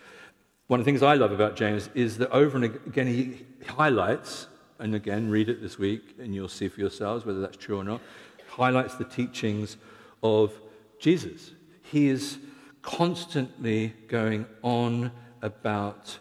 One 0.68 0.78
of 0.78 0.86
the 0.86 0.92
things 0.92 1.02
I 1.02 1.14
love 1.14 1.32
about 1.32 1.56
James 1.56 1.90
is 1.96 2.18
that 2.18 2.30
over 2.30 2.56
and 2.56 2.64
again 2.64 3.08
he 3.08 3.44
highlights, 3.66 4.46
and 4.78 4.94
again, 4.94 5.28
read 5.28 5.48
it 5.48 5.60
this 5.60 5.80
week 5.80 6.14
and 6.20 6.32
you'll 6.32 6.46
see 6.46 6.68
for 6.68 6.78
yourselves 6.78 7.26
whether 7.26 7.40
that's 7.40 7.56
true 7.56 7.80
or 7.80 7.84
not, 7.84 8.00
highlights 8.46 8.94
the 8.94 9.04
teachings 9.04 9.78
of 10.22 10.52
Jesus. 11.00 11.50
He 11.82 12.06
is 12.06 12.38
constantly 12.82 13.94
going 14.06 14.46
on 14.62 15.10
about 15.42 16.20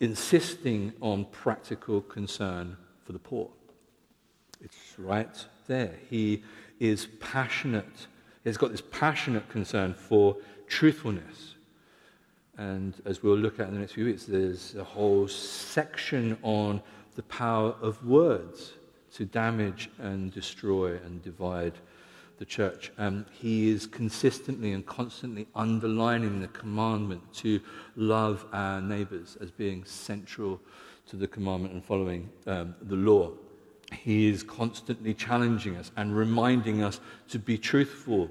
insisting 0.00 0.92
on 1.00 1.24
practical 1.26 2.00
concern 2.00 2.76
for 3.04 3.12
the 3.12 3.18
poor. 3.18 3.48
It's 4.60 4.98
right 4.98 5.44
there. 5.66 5.94
He 6.08 6.42
is 6.80 7.06
passionate. 7.20 8.06
He's 8.44 8.56
got 8.56 8.70
this 8.70 8.82
passionate 8.82 9.48
concern 9.48 9.94
for 9.94 10.36
truthfulness 10.68 11.54
and 12.58 13.00
as 13.04 13.22
we'll 13.22 13.38
look 13.38 13.60
at 13.60 13.68
in 13.68 13.74
the 13.74 13.80
next 13.80 13.92
few 13.92 14.04
weeks, 14.04 14.24
there's 14.24 14.74
a 14.74 14.82
whole 14.82 15.28
section 15.28 16.36
on 16.42 16.82
the 17.14 17.22
power 17.22 17.74
of 17.80 18.04
words 18.04 18.72
to 19.14 19.24
damage 19.24 19.88
and 19.98 20.32
destroy 20.34 20.96
and 20.96 21.22
divide 21.22 21.74
the 22.38 22.44
church. 22.44 22.92
Um, 22.98 23.26
he 23.32 23.70
is 23.70 23.86
consistently 23.86 24.72
and 24.72 24.86
constantly 24.86 25.46
underlining 25.54 26.40
the 26.40 26.48
commandment 26.48 27.32
to 27.34 27.60
love 27.96 28.46
our 28.52 28.80
neighbors 28.80 29.36
as 29.40 29.50
being 29.50 29.84
central 29.84 30.60
to 31.06 31.16
the 31.16 31.26
commandment 31.26 31.74
and 31.74 31.84
following 31.84 32.30
um, 32.46 32.74
the 32.82 32.96
law. 32.96 33.32
He 33.92 34.28
is 34.28 34.42
constantly 34.42 35.14
challenging 35.14 35.76
us 35.76 35.90
and 35.96 36.16
reminding 36.16 36.82
us 36.82 37.00
to 37.28 37.38
be 37.38 37.56
truthful 37.58 38.30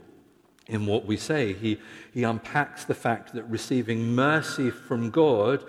in 0.67 0.85
what 0.85 1.05
we 1.05 1.17
say. 1.17 1.53
He, 1.53 1.79
he 2.13 2.23
unpacks 2.23 2.85
the 2.85 2.93
fact 2.93 3.33
that 3.33 3.43
receiving 3.43 4.13
mercy 4.13 4.69
from 4.69 5.09
God 5.09 5.63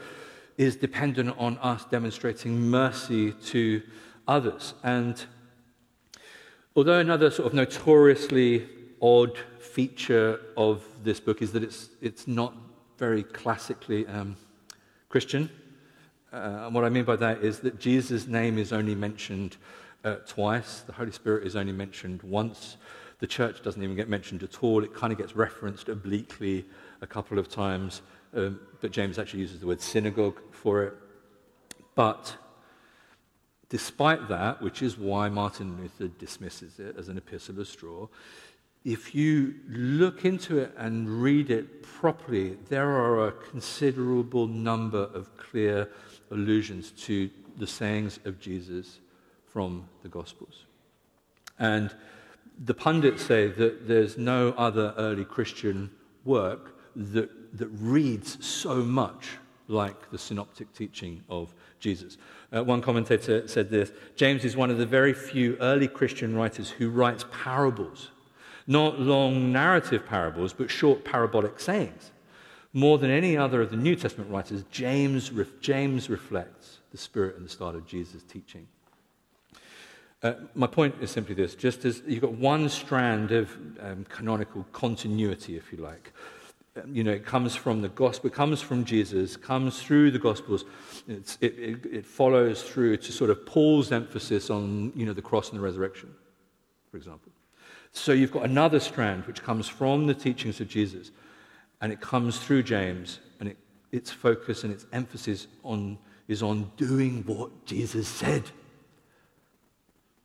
is 0.57 0.77
dependent 0.77 1.35
on 1.38 1.57
us 1.59 1.85
demonstrating 1.85 2.61
mercy 2.61 3.33
to 3.33 3.83
others. 4.27 4.74
And 4.83 5.24
although 6.78 7.00
another 7.00 7.28
sort 7.28 7.48
of 7.48 7.54
notoriously 7.54 8.64
odd 9.02 9.36
feature 9.58 10.38
of 10.56 10.84
this 11.02 11.18
book 11.18 11.42
is 11.42 11.50
that 11.50 11.64
it's, 11.64 11.88
it's 12.00 12.28
not 12.28 12.54
very 12.98 13.24
classically 13.24 14.06
um, 14.06 14.36
Christian. 15.08 15.50
Uh, 16.32 16.66
and 16.66 16.74
what 16.76 16.84
I 16.84 16.88
mean 16.88 17.02
by 17.02 17.16
that 17.16 17.42
is 17.42 17.58
that 17.60 17.80
Jesus' 17.80 18.28
name 18.28 18.58
is 18.58 18.72
only 18.72 18.94
mentioned 18.94 19.56
uh, 20.04 20.18
twice, 20.24 20.82
the 20.82 20.92
Holy 20.92 21.10
Spirit 21.10 21.44
is 21.44 21.56
only 21.56 21.72
mentioned 21.72 22.22
once. 22.22 22.76
The 23.18 23.26
church 23.26 23.60
doesn't 23.64 23.82
even 23.82 23.96
get 23.96 24.08
mentioned 24.08 24.44
at 24.44 24.62
all. 24.62 24.84
It 24.84 24.94
kind 24.94 25.12
of 25.12 25.18
gets 25.18 25.34
referenced 25.34 25.88
obliquely 25.88 26.64
a 27.00 27.08
couple 27.08 27.40
of 27.40 27.48
times, 27.48 28.02
um, 28.36 28.60
but 28.80 28.92
James 28.92 29.18
actually 29.18 29.40
uses 29.40 29.58
the 29.58 29.66
word 29.66 29.80
synagogue 29.80 30.38
for 30.52 30.84
it. 30.84 30.94
But 31.96 32.36
despite 33.68 34.28
that, 34.28 34.62
which 34.62 34.83
is 34.83 34.96
why 34.96 35.28
Martin 35.28 35.76
Luther 35.81 36.09
dismisses 36.18 36.78
it 36.78 36.96
as 36.96 37.09
an 37.09 37.18
epistle 37.18 37.61
of 37.61 37.68
straw, 37.68 38.09
if 38.85 39.14
you 39.14 39.54
look 39.68 40.24
into 40.24 40.59
it 40.59 40.72
and 40.76 41.22
read 41.22 41.50
it 41.50 41.83
properly, 41.83 42.57
there 42.68 42.88
are 42.88 43.28
a 43.28 43.33
considerable 43.33 44.46
number 44.46 45.11
of 45.12 45.37
clear 45.37 45.90
allusions 46.31 46.92
to 46.92 47.28
the 47.59 47.66
sayings 47.66 48.20
of 48.24 48.40
Jesus 48.40 49.00
from 49.46 49.88
the 50.02 50.09
Gospels. 50.09 50.64
And 51.59 51.94
the 52.64 52.74
pundits 52.74 53.24
say 53.24 53.48
that 53.48 53.88
there's 53.88 54.16
no 54.16 54.50
other 54.50 54.94
early 54.96 55.24
Christian 55.24 55.90
work 56.24 56.76
that, 56.94 57.59
that 57.59 57.68
reads 57.68 58.44
so 58.44 58.76
much 58.76 59.28
like 59.66 60.11
the 60.11 60.18
synoptic 60.18 60.72
teaching 60.72 61.22
of 61.28 61.54
Jesus. 61.80 62.16
Uh, 62.52 62.64
one 62.64 62.80
commentator 62.80 63.46
said 63.46 63.70
this 63.70 63.92
James 64.16 64.44
is 64.44 64.56
one 64.56 64.70
of 64.70 64.78
the 64.78 64.86
very 64.86 65.12
few 65.12 65.56
early 65.60 65.88
Christian 65.88 66.36
writers 66.36 66.70
who 66.70 66.90
writes 66.90 67.24
parables, 67.30 68.10
not 68.66 68.98
long 68.98 69.52
narrative 69.52 70.06
parables, 70.06 70.52
but 70.52 70.70
short 70.70 71.04
parabolic 71.04 71.60
sayings. 71.60 72.12
More 72.72 72.98
than 72.98 73.10
any 73.10 73.36
other 73.36 73.62
of 73.62 73.70
the 73.70 73.76
New 73.76 73.96
Testament 73.96 74.30
writers, 74.30 74.64
James, 74.70 75.30
James 75.60 76.10
reflects 76.10 76.78
the 76.90 76.98
spirit 76.98 77.36
and 77.36 77.44
the 77.44 77.50
style 77.50 77.74
of 77.74 77.86
Jesus' 77.86 78.22
teaching. 78.22 78.66
Uh, 80.22 80.34
my 80.54 80.66
point 80.66 80.94
is 81.00 81.10
simply 81.10 81.34
this 81.34 81.54
just 81.54 81.84
as 81.84 82.02
you've 82.06 82.22
got 82.22 82.32
one 82.32 82.68
strand 82.68 83.30
of 83.30 83.56
um, 83.80 84.04
canonical 84.08 84.66
continuity, 84.72 85.56
if 85.56 85.72
you 85.72 85.78
like, 85.78 86.12
you 86.92 87.04
know, 87.04 87.12
it 87.12 87.24
comes 87.24 87.54
from 87.54 87.82
the 87.82 87.88
gospel, 87.88 88.28
it 88.28 88.34
comes 88.34 88.60
from 88.60 88.84
Jesus, 88.84 89.36
comes 89.36 89.82
through 89.82 90.10
the 90.10 90.18
gospels. 90.18 90.64
It, 91.06 91.38
it, 91.40 91.86
it, 91.86 92.06
follows 92.06 92.62
through 92.62 92.98
to 92.98 93.12
sort 93.12 93.30
of 93.30 93.46
Paul's 93.46 93.92
emphasis 93.92 94.50
on, 94.50 94.92
you 94.94 95.06
know, 95.06 95.12
the 95.12 95.22
cross 95.22 95.50
and 95.50 95.58
the 95.58 95.62
resurrection, 95.62 96.14
for 96.90 96.96
example. 96.96 97.32
So 97.92 98.12
you've 98.12 98.32
got 98.32 98.44
another 98.44 98.80
strand 98.80 99.26
which 99.26 99.42
comes 99.42 99.68
from 99.68 100.06
the 100.06 100.14
teachings 100.14 100.60
of 100.60 100.68
Jesus, 100.68 101.10
and 101.80 101.92
it 101.92 102.00
comes 102.00 102.38
through 102.38 102.64
James, 102.64 103.20
and 103.40 103.48
it, 103.48 103.56
its 103.92 104.10
focus 104.10 104.64
and 104.64 104.72
its 104.72 104.86
emphasis 104.92 105.46
on, 105.62 105.98
is 106.28 106.42
on 106.42 106.70
doing 106.76 107.22
what 107.24 107.66
Jesus 107.66 108.06
said. 108.08 108.44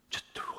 Just 0.09 0.25
do. 0.33 0.52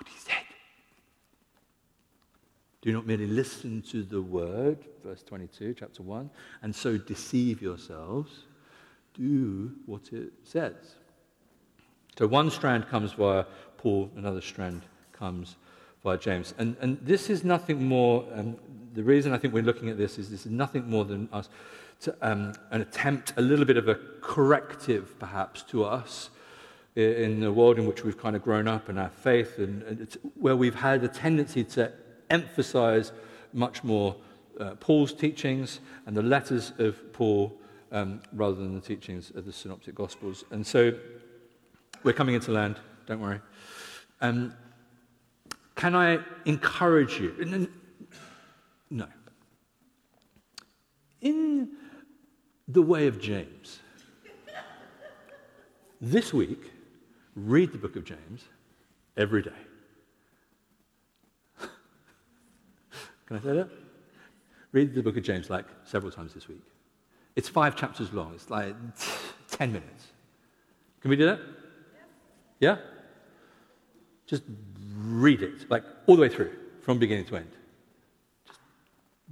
Do 2.84 2.92
not 2.92 3.06
merely 3.06 3.26
listen 3.26 3.80
to 3.92 4.02
the 4.02 4.20
word, 4.20 4.76
verse 5.02 5.22
22, 5.22 5.72
chapter 5.72 6.02
1, 6.02 6.28
and 6.60 6.76
so 6.76 6.98
deceive 6.98 7.62
yourselves. 7.62 8.30
Do 9.14 9.72
what 9.86 10.12
it 10.12 10.34
says. 10.42 10.96
So 12.18 12.26
one 12.26 12.50
strand 12.50 12.86
comes 12.88 13.12
via 13.12 13.46
Paul, 13.78 14.10
another 14.16 14.42
strand 14.42 14.82
comes 15.12 15.56
via 16.02 16.18
James. 16.18 16.52
And, 16.58 16.76
and 16.78 16.98
this 17.00 17.30
is 17.30 17.42
nothing 17.42 17.82
more, 17.82 18.26
um, 18.34 18.58
the 18.92 19.02
reason 19.02 19.32
I 19.32 19.38
think 19.38 19.54
we're 19.54 19.62
looking 19.62 19.88
at 19.88 19.96
this 19.96 20.18
is 20.18 20.28
this 20.28 20.44
is 20.44 20.52
nothing 20.52 20.86
more 20.86 21.06
than 21.06 21.30
us, 21.32 21.48
to, 22.00 22.14
um, 22.20 22.52
an 22.70 22.82
attempt, 22.82 23.32
a 23.38 23.40
little 23.40 23.64
bit 23.64 23.78
of 23.78 23.88
a 23.88 23.94
corrective 24.20 25.18
perhaps 25.18 25.62
to 25.62 25.84
us 25.84 26.28
in 26.96 27.40
the 27.40 27.50
world 27.50 27.78
in 27.78 27.86
which 27.86 28.04
we've 28.04 28.18
kind 28.18 28.36
of 28.36 28.42
grown 28.42 28.68
up 28.68 28.90
and 28.90 28.98
our 28.98 29.08
faith, 29.08 29.58
and, 29.58 29.82
and 29.84 30.18
where 30.34 30.54
we've 30.54 30.74
had 30.74 31.02
a 31.02 31.08
tendency 31.08 31.64
to 31.64 31.90
emphasize 32.34 33.12
much 33.52 33.84
more 33.84 34.16
uh, 34.60 34.74
Paul's 34.80 35.12
teachings 35.12 35.80
and 36.06 36.16
the 36.16 36.22
letters 36.22 36.72
of 36.78 37.12
Paul 37.12 37.52
um, 37.92 38.20
rather 38.32 38.56
than 38.56 38.74
the 38.74 38.80
teachings 38.80 39.30
of 39.34 39.44
the 39.44 39.52
Synoptic 39.52 39.94
Gospels. 39.94 40.44
And 40.50 40.66
so 40.66 40.92
we're 42.02 42.12
coming 42.12 42.34
into 42.34 42.50
land, 42.50 42.76
don't 43.06 43.20
worry. 43.20 43.40
Um, 44.20 44.54
can 45.76 45.94
I 45.94 46.18
encourage 46.44 47.20
you? 47.20 47.68
No. 48.90 49.06
In 51.20 51.70
the 52.68 52.82
way 52.82 53.06
of 53.06 53.20
James, 53.20 53.80
this 56.00 56.32
week, 56.34 56.70
read 57.34 57.72
the 57.72 57.78
book 57.78 57.96
of 57.96 58.04
James 58.04 58.44
every 59.16 59.42
day. 59.42 59.50
Can 63.34 63.50
I 63.50 63.52
say 63.52 63.56
that? 63.56 63.68
Read 64.70 64.94
the 64.94 65.02
book 65.02 65.16
of 65.16 65.24
James 65.24 65.50
like 65.50 65.64
several 65.82 66.12
times 66.12 66.34
this 66.34 66.46
week. 66.46 66.62
It's 67.34 67.48
five 67.48 67.74
chapters 67.74 68.12
long, 68.12 68.32
it's 68.32 68.48
like 68.48 68.76
10 69.50 69.72
minutes. 69.72 70.06
Can 71.00 71.10
we 71.10 71.16
do 71.16 71.26
that? 71.26 71.40
Yeah? 72.60 72.76
Just 74.28 74.44
read 74.96 75.42
it, 75.42 75.68
like 75.68 75.82
all 76.06 76.14
the 76.14 76.22
way 76.22 76.28
through, 76.28 76.52
from 76.82 77.00
beginning 77.00 77.24
to 77.24 77.36
end. 77.36 77.50
Just 78.46 78.60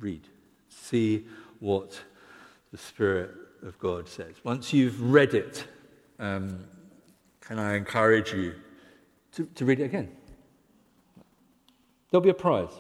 read. 0.01 0.23
See 0.69 1.25
what 1.61 2.01
the 2.73 2.79
Spirit 2.79 3.31
of 3.63 3.79
God 3.79 4.09
says. 4.09 4.35
Once 4.43 4.73
you've 4.73 5.01
read 5.13 5.33
it, 5.33 5.65
um, 6.19 6.65
can 7.41 7.61
I 7.61 7.77
encourage 7.77 8.33
you 8.33 8.55
to, 9.35 9.45
to 9.55 9.65
read 9.65 9.79
it 9.79 9.85
again? 9.85 10.11
There'll 12.11 12.25
be 12.25 12.31
a 12.31 12.35
prize. 12.35 12.73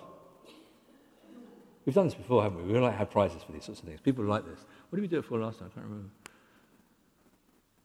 We've 1.84 1.94
done 1.94 2.06
this 2.06 2.14
before, 2.14 2.42
haven't 2.42 2.66
we? 2.66 2.72
We 2.72 2.78
like 2.78 2.96
have 2.96 3.10
prizes 3.10 3.42
for 3.42 3.52
these 3.52 3.64
sorts 3.64 3.80
of 3.80 3.88
things. 3.88 4.00
People 4.00 4.24
like 4.24 4.44
this. 4.44 4.60
What 4.88 4.96
did 4.96 5.02
we 5.02 5.08
do 5.08 5.18
it 5.18 5.24
for 5.24 5.38
last 5.38 5.58
time? 5.58 5.70
I 5.72 5.74
can't 5.74 5.86
remember. 5.86 6.10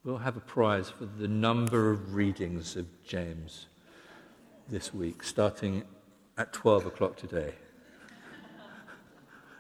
We'll 0.03 0.17
have 0.19 0.38
a 0.38 0.41
prize 0.41 0.89
for 0.89 1.05
the 1.05 1.27
number 1.27 1.91
of 1.91 2.13
readings 2.13 2.75
of 2.75 2.86
James 3.03 3.67
this 4.69 4.93
week, 4.93 5.23
starting 5.23 5.83
at 6.38 6.53
12 6.53 6.86
o'clock 6.86 7.17
today. 7.17 7.53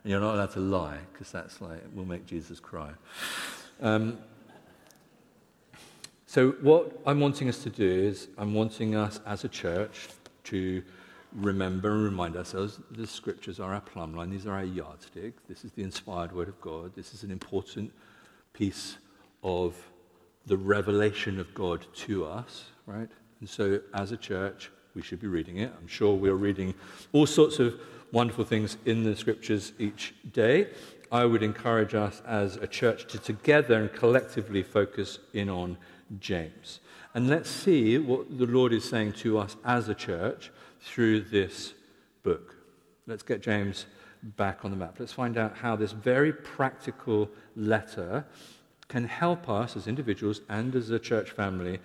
and 0.03 0.11
you're 0.11 0.21
not 0.21 0.35
allowed 0.35 0.51
to 0.51 0.59
lie, 0.59 0.99
because 1.11 1.31
that's 1.31 1.59
like, 1.59 1.81
will 1.95 2.05
make 2.05 2.25
Jesus 2.25 2.59
cry. 2.59 2.91
Um, 3.81 4.19
so, 6.27 6.51
what 6.61 7.01
I'm 7.05 7.19
wanting 7.19 7.49
us 7.49 7.63
to 7.63 7.69
do 7.69 7.89
is, 7.89 8.27
I'm 8.37 8.53
wanting 8.53 8.95
us 8.95 9.19
as 9.25 9.43
a 9.43 9.49
church 9.49 10.07
to 10.45 10.83
remember 11.37 11.91
and 11.91 12.03
remind 12.03 12.35
ourselves 12.35 12.79
the 12.91 13.05
scriptures 13.05 13.59
are 13.59 13.73
our 13.73 13.81
plumb 13.81 14.15
line, 14.15 14.29
these 14.29 14.47
are 14.47 14.55
our 14.55 14.63
yardstick, 14.63 15.47
this 15.47 15.63
is 15.63 15.71
the 15.71 15.83
inspired 15.83 16.33
word 16.33 16.47
of 16.47 16.59
God, 16.59 16.93
this 16.95 17.13
is 17.13 17.23
an 17.23 17.31
important 17.31 17.93
piece 18.53 18.97
of 19.43 19.75
the 20.47 20.57
revelation 20.57 21.39
of 21.39 21.53
God 21.53 21.85
to 21.93 22.25
us, 22.25 22.65
right? 22.87 23.09
And 23.39 23.47
so, 23.47 23.79
as 23.93 24.11
a 24.11 24.17
church, 24.17 24.71
we 24.95 25.01
should 25.03 25.19
be 25.19 25.27
reading 25.27 25.57
it. 25.57 25.71
I'm 25.79 25.87
sure 25.87 26.15
we're 26.15 26.33
reading 26.33 26.73
all 27.13 27.27
sorts 27.27 27.59
of 27.59 27.79
wonderful 28.11 28.45
things 28.45 28.77
in 28.85 29.03
the 29.03 29.15
scriptures 29.15 29.73
each 29.77 30.15
day. 30.33 30.69
I 31.11 31.25
would 31.25 31.43
encourage 31.43 31.93
us 31.93 32.21
as 32.25 32.55
a 32.57 32.67
church 32.67 33.05
to 33.07 33.19
together 33.19 33.75
and 33.75 33.93
collectively 33.93 34.63
focus 34.63 35.19
in 35.33 35.49
on 35.49 35.77
James. 36.19 36.79
And 37.13 37.27
let's 37.27 37.49
see 37.49 37.97
what 37.97 38.37
the 38.37 38.45
Lord 38.45 38.73
is 38.73 38.87
saying 38.87 39.13
to 39.13 39.39
us 39.39 39.55
as 39.65 39.89
a 39.89 39.95
church 39.95 40.51
through 40.81 41.21
this 41.21 41.73
book. 42.23 42.55
Let's 43.07 43.23
get 43.23 43.41
James 43.41 43.85
back 44.21 44.65
on 44.65 44.71
the 44.71 44.77
map. 44.77 44.95
Let's 44.99 45.13
find 45.13 45.37
out 45.37 45.55
how 45.57 45.75
this 45.75 45.91
very 45.91 46.33
practical 46.33 47.29
letter 47.55 48.25
can 48.87 49.05
help 49.05 49.49
us 49.49 49.75
as 49.75 49.87
individuals 49.87 50.41
and 50.49 50.75
as 50.75 50.89
a 50.89 50.99
church 50.99 51.31
family 51.31 51.79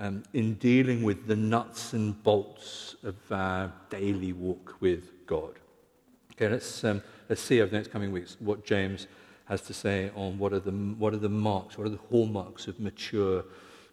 um, 0.00 0.22
in 0.32 0.54
dealing 0.54 1.02
with 1.02 1.26
the 1.26 1.36
nuts 1.36 1.92
and 1.92 2.20
bolts 2.22 2.96
of 3.02 3.16
our 3.30 3.72
daily 3.90 4.32
walk 4.32 4.76
with 4.80 5.26
God. 5.26 5.54
Okay, 6.32 6.48
let's, 6.48 6.84
um, 6.84 7.02
let's 7.28 7.42
see 7.42 7.60
over 7.60 7.70
the 7.70 7.76
next 7.76 7.90
coming 7.90 8.12
weeks 8.12 8.36
what 8.38 8.64
James 8.64 9.08
has 9.46 9.60
to 9.62 9.74
say 9.74 10.10
on 10.14 10.38
what 10.38 10.52
are 10.52 10.60
the, 10.60 10.70
what 10.70 11.12
are 11.14 11.18
the 11.18 11.28
marks, 11.28 11.76
what 11.76 11.86
are 11.86 11.90
the 11.90 11.98
hallmarks 12.10 12.68
of 12.68 12.78
mature 12.78 13.44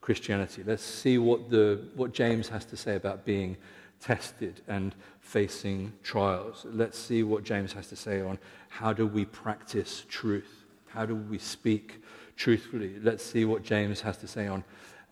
Christianity. 0.05 0.61
Let's 0.63 0.83
see 0.83 1.17
what, 1.17 1.49
the, 1.49 1.79
what 1.95 2.13
James 2.13 2.47
has 2.49 2.63
to 2.65 2.77
say 2.77 2.95
about 2.95 3.25
being 3.25 3.57
tested 3.99 4.61
and 4.67 4.93
facing 5.19 5.93
trials. 6.03 6.63
Let's 6.69 6.95
see 6.99 7.23
what 7.23 7.43
James 7.43 7.73
has 7.73 7.87
to 7.87 7.95
say 7.95 8.21
on 8.21 8.37
how 8.69 8.93
do 8.93 9.07
we 9.07 9.25
practice 9.25 10.05
truth? 10.07 10.63
How 10.89 11.07
do 11.07 11.15
we 11.15 11.39
speak 11.39 12.03
truthfully? 12.37 12.99
Let's 13.01 13.23
see 13.25 13.45
what 13.45 13.63
James 13.63 13.99
has 14.01 14.15
to 14.17 14.27
say 14.27 14.45
on 14.45 14.63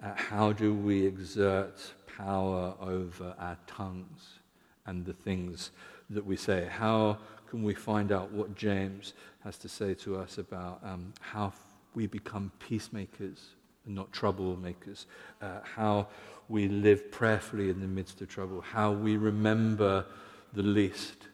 uh, 0.03 0.13
how 0.13 0.53
do 0.53 0.75
we 0.75 1.07
exert 1.07 1.73
power 2.15 2.75
over 2.79 3.33
our 3.39 3.57
tongues 3.65 4.37
and 4.85 5.03
the 5.03 5.13
things 5.13 5.71
that 6.11 6.23
we 6.23 6.35
say? 6.35 6.67
How 6.69 7.17
can 7.49 7.63
we 7.63 7.73
find 7.73 8.11
out 8.11 8.31
what 8.31 8.53
James 8.53 9.13
has 9.43 9.57
to 9.57 9.67
say 9.67 9.95
to 9.95 10.17
us 10.17 10.37
about 10.37 10.81
um, 10.83 11.13
how 11.19 11.51
we 11.95 12.05
become 12.05 12.51
peacemakers 12.59 13.55
and 13.85 13.95
not 13.95 14.11
troublemakers? 14.11 15.05
Uh, 15.41 15.59
how 15.75 16.07
we 16.49 16.67
live 16.67 17.11
prayerfully 17.11 17.69
in 17.69 17.79
the 17.79 17.87
midst 17.87 18.21
of 18.21 18.29
trouble, 18.29 18.61
how 18.61 18.91
we 18.91 19.17
remember 19.17 20.05
the 20.53 20.63
least, 20.63 21.27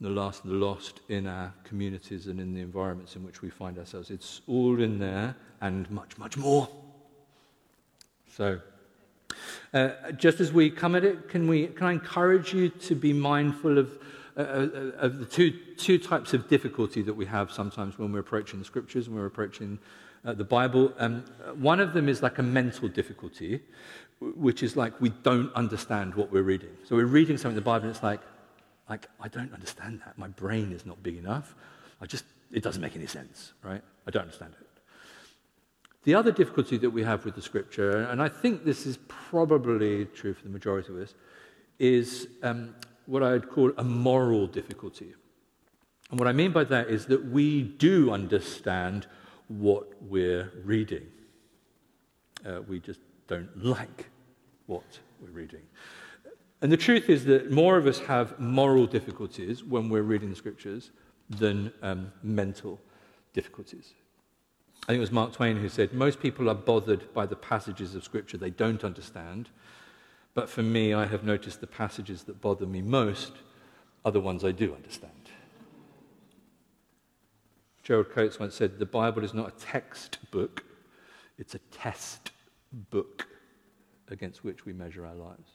the 0.00 0.10
last 0.10 0.44
the 0.44 0.52
lost 0.52 1.00
in 1.08 1.26
our 1.26 1.54
communities 1.64 2.26
and 2.26 2.40
in 2.40 2.52
the 2.52 2.60
environments 2.60 3.16
in 3.16 3.24
which 3.24 3.40
we 3.40 3.48
find 3.48 3.78
ourselves. 3.78 4.10
It's 4.10 4.42
all 4.46 4.80
in 4.82 4.98
there 4.98 5.36
and 5.60 5.90
much, 5.90 6.18
much 6.18 6.36
more. 6.36 6.68
So, 8.28 8.60
uh, 9.72 10.12
just 10.12 10.40
as 10.40 10.52
we 10.52 10.70
come 10.70 10.94
at 10.94 11.04
it, 11.04 11.28
can, 11.28 11.48
we, 11.48 11.68
can 11.68 11.86
I 11.86 11.92
encourage 11.92 12.52
you 12.52 12.68
to 12.68 12.94
be 12.94 13.12
mindful 13.12 13.78
of, 13.78 13.98
uh, 14.36 14.40
uh 14.40 14.44
of 14.98 15.18
the 15.18 15.24
two, 15.24 15.52
two 15.76 15.98
types 15.98 16.34
of 16.34 16.48
difficulty 16.48 17.00
that 17.02 17.14
we 17.14 17.26
have 17.26 17.52
sometimes 17.52 17.98
when 17.98 18.12
we're 18.12 18.20
approaching 18.20 18.58
the 18.58 18.64
scriptures 18.64 19.06
and 19.06 19.16
we're 19.16 19.26
approaching 19.26 19.78
uh, 20.24 20.32
the 20.32 20.44
Bible. 20.44 20.92
Um, 20.98 21.24
one 21.56 21.80
of 21.80 21.92
them 21.92 22.08
is 22.08 22.22
like 22.22 22.38
a 22.38 22.42
mental 22.42 22.88
difficulty, 22.88 23.60
which 24.20 24.62
is 24.62 24.76
like 24.76 25.00
we 25.00 25.10
don't 25.10 25.52
understand 25.54 26.14
what 26.14 26.32
we're 26.32 26.42
reading. 26.42 26.76
So 26.84 26.96
we're 26.96 27.06
reading 27.06 27.36
something 27.36 27.56
in 27.56 27.62
the 27.62 27.70
Bible, 27.70 27.86
and 27.86 27.94
it's 27.94 28.02
like, 28.02 28.20
like 28.88 29.08
I 29.20 29.28
don't 29.28 29.52
understand 29.52 30.00
that. 30.04 30.16
My 30.18 30.28
brain 30.28 30.72
is 30.72 30.86
not 30.86 31.02
big 31.02 31.16
enough. 31.16 31.54
I 32.00 32.06
just 32.06 32.24
it 32.52 32.62
doesn't 32.62 32.82
make 32.82 32.96
any 32.96 33.06
sense, 33.06 33.52
right? 33.62 33.82
I 34.06 34.10
don't 34.10 34.22
understand 34.22 34.54
it. 34.60 34.66
The 36.04 36.14
other 36.14 36.32
difficulty 36.32 36.76
that 36.78 36.90
we 36.90 37.02
have 37.02 37.24
with 37.24 37.34
the 37.34 37.42
scripture, 37.42 38.02
and 38.02 38.20
I 38.22 38.28
think 38.28 38.64
this 38.64 38.84
is 38.84 38.98
probably 39.08 40.04
true 40.06 40.34
for 40.34 40.44
the 40.44 40.50
majority 40.50 40.92
of 40.92 41.00
us, 41.00 41.14
is 41.78 42.28
um, 42.42 42.74
what 43.06 43.22
I'd 43.22 43.48
call 43.48 43.72
a 43.78 43.84
moral 43.84 44.46
difficulty. 44.46 45.14
And 46.10 46.18
what 46.20 46.28
I 46.28 46.32
mean 46.32 46.52
by 46.52 46.64
that 46.64 46.88
is 46.88 47.06
that 47.06 47.24
we 47.24 47.62
do 47.62 48.12
understand 48.12 49.06
what 49.48 49.90
we're 50.02 50.52
reading. 50.64 51.06
Uh, 52.46 52.62
we 52.62 52.80
just 52.80 53.00
don't 53.26 53.50
like 53.64 54.06
what 54.66 54.98
we're 55.20 55.30
reading. 55.30 55.62
And 56.62 56.72
the 56.72 56.76
truth 56.76 57.10
is 57.10 57.24
that 57.26 57.50
more 57.50 57.76
of 57.76 57.86
us 57.86 57.98
have 58.00 58.38
moral 58.38 58.86
difficulties 58.86 59.62
when 59.62 59.88
we're 59.88 60.02
reading 60.02 60.30
the 60.30 60.36
scriptures 60.36 60.90
than 61.28 61.72
um, 61.82 62.12
mental 62.22 62.80
difficulties. 63.32 63.92
I 64.84 64.88
think 64.88 64.98
it 64.98 65.00
was 65.00 65.12
Mark 65.12 65.32
Twain 65.32 65.56
who 65.56 65.68
said, 65.68 65.94
Most 65.94 66.20
people 66.20 66.50
are 66.50 66.54
bothered 66.54 67.12
by 67.14 67.26
the 67.26 67.36
passages 67.36 67.94
of 67.94 68.04
Scripture 68.04 68.36
they 68.36 68.50
don't 68.50 68.84
understand, 68.84 69.48
but 70.34 70.50
for 70.50 70.62
me, 70.62 70.92
I 70.92 71.06
have 71.06 71.24
noticed 71.24 71.60
the 71.60 71.66
passages 71.66 72.24
that 72.24 72.40
bother 72.40 72.66
me 72.66 72.82
most 72.82 73.32
are 74.04 74.12
the 74.12 74.20
ones 74.20 74.44
I 74.44 74.52
do 74.52 74.74
understand. 74.74 75.23
Gerald 77.84 78.10
Coates 78.10 78.40
once 78.40 78.54
said, 78.56 78.78
The 78.80 78.86
Bible 78.86 79.22
is 79.22 79.32
not 79.32 79.48
a 79.48 79.64
textbook, 79.64 80.64
it's 81.38 81.54
a 81.54 81.60
test 81.70 82.32
book 82.90 83.28
against 84.08 84.42
which 84.42 84.66
we 84.66 84.72
measure 84.72 85.06
our 85.06 85.14
lives. 85.14 85.50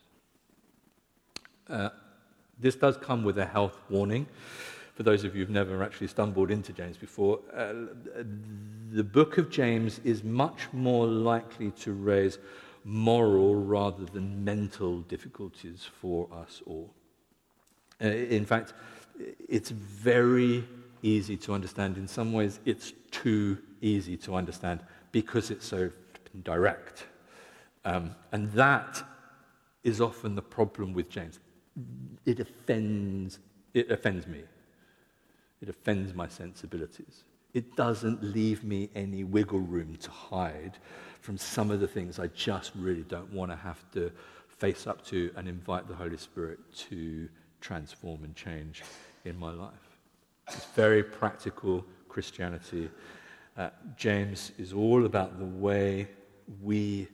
Uh, 1.67 1.89
this 2.57 2.75
does 2.75 2.95
come 2.95 3.23
with 3.23 3.37
a 3.37 3.45
health 3.45 3.77
warning 3.89 4.27
for 4.99 5.03
those 5.03 5.23
of 5.23 5.33
you 5.33 5.43
who've 5.43 5.49
never 5.49 5.81
actually 5.81 6.07
stumbled 6.07 6.51
into 6.51 6.73
James 6.73 6.97
before, 6.97 7.39
uh, 7.55 7.71
the 8.91 9.01
book 9.01 9.37
of 9.37 9.49
James 9.49 10.01
is 10.03 10.25
much 10.25 10.67
more 10.73 11.07
likely 11.07 11.71
to 11.71 11.93
raise 11.93 12.37
moral 12.83 13.55
rather 13.55 14.03
than 14.03 14.43
mental 14.43 14.99
difficulties 15.03 15.87
for 16.01 16.27
us 16.33 16.61
all. 16.67 16.93
Uh, 18.03 18.07
in 18.07 18.45
fact, 18.45 18.73
it's 19.47 19.69
very 19.69 20.65
easy 21.01 21.37
to 21.37 21.53
understand. 21.53 21.97
In 21.97 22.07
some 22.07 22.33
ways, 22.33 22.59
it's 22.65 22.93
too 23.11 23.57
easy 23.81 24.17
to 24.17 24.35
understand 24.35 24.81
because 25.11 25.51
it's 25.51 25.65
so 25.65 25.91
direct. 26.43 27.05
Um, 27.85 28.15
and 28.31 28.51
that 28.53 29.03
is 29.83 30.01
often 30.01 30.35
the 30.35 30.41
problem 30.41 30.93
with 30.93 31.09
James. 31.09 31.39
It 32.25 32.39
offends, 32.39 33.39
it 33.73 33.89
offends 33.91 34.27
me. 34.27 34.43
It 35.61 35.69
offends 35.69 36.13
my 36.13 36.27
sensibilities. 36.27 37.23
It 37.53 37.75
doesn't 37.75 38.23
leave 38.23 38.63
me 38.63 38.89
any 38.95 39.23
wiggle 39.23 39.59
room 39.59 39.95
to 39.97 40.11
hide 40.11 40.77
from 41.21 41.37
some 41.37 41.71
of 41.71 41.79
the 41.79 41.87
things 41.87 42.19
I 42.19 42.27
just 42.27 42.71
really 42.75 43.03
don't 43.03 43.31
want 43.33 43.51
to 43.51 43.57
have 43.57 43.83
to 43.93 44.11
face 44.47 44.87
up 44.87 45.03
to 45.05 45.31
and 45.35 45.47
invite 45.47 45.87
the 45.87 45.95
Holy 45.95 46.17
Spirit 46.17 46.59
to 46.89 47.27
transform 47.61 48.23
and 48.23 48.35
change 48.35 48.83
in 49.25 49.37
my 49.37 49.51
life. 49.51 49.88
It's 50.51 50.65
very 50.75 51.03
practical 51.03 51.85
Christianity. 52.07 52.89
Uh, 53.57 53.69
James 53.97 54.51
is 54.57 54.73
all 54.73 55.05
about 55.05 55.37
the 55.37 55.45
way 55.45 56.07
we 56.61 57.07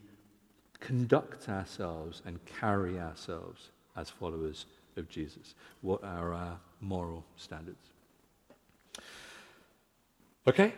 conduct 0.79 1.49
ourselves 1.49 2.21
and 2.25 2.39
carry 2.45 2.99
ourselves 2.99 3.69
as 3.97 4.09
followers 4.09 4.65
of 4.97 5.09
Jesus. 5.09 5.55
What 5.81 6.03
are 6.03 6.33
our 6.33 6.59
moral 6.79 7.25
standards? 7.35 7.91
Okay? 10.47 10.73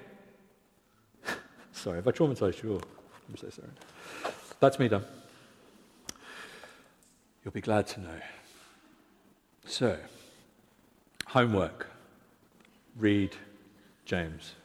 sorry, 1.71 1.99
if 1.99 2.07
I 2.07 2.11
traumatized 2.11 2.63
you, 2.63 2.81
I'm 3.29 3.37
so 3.37 3.49
sorry. 3.49 3.67
That's 4.59 4.79
me 4.79 4.87
done. 4.87 5.05
You'll 7.43 7.51
be 7.51 7.61
glad 7.61 7.87
to 7.87 7.99
know. 8.01 8.19
So, 9.65 9.97
homework. 11.27 11.87
Read 12.97 13.35
James. 14.05 14.55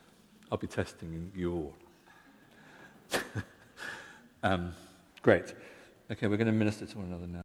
I'll 0.51 0.59
be 0.59 0.67
testing 0.67 1.31
you 1.37 1.53
all. 1.53 3.21
um, 4.43 4.75
great. 5.21 5.55
Okay, 6.11 6.27
we're 6.29 6.39
going 6.39 6.47
to 6.47 6.53
minister 6.53 6.87
to 6.87 6.99
one 6.99 7.09
another 7.09 7.27
now. 7.27 7.43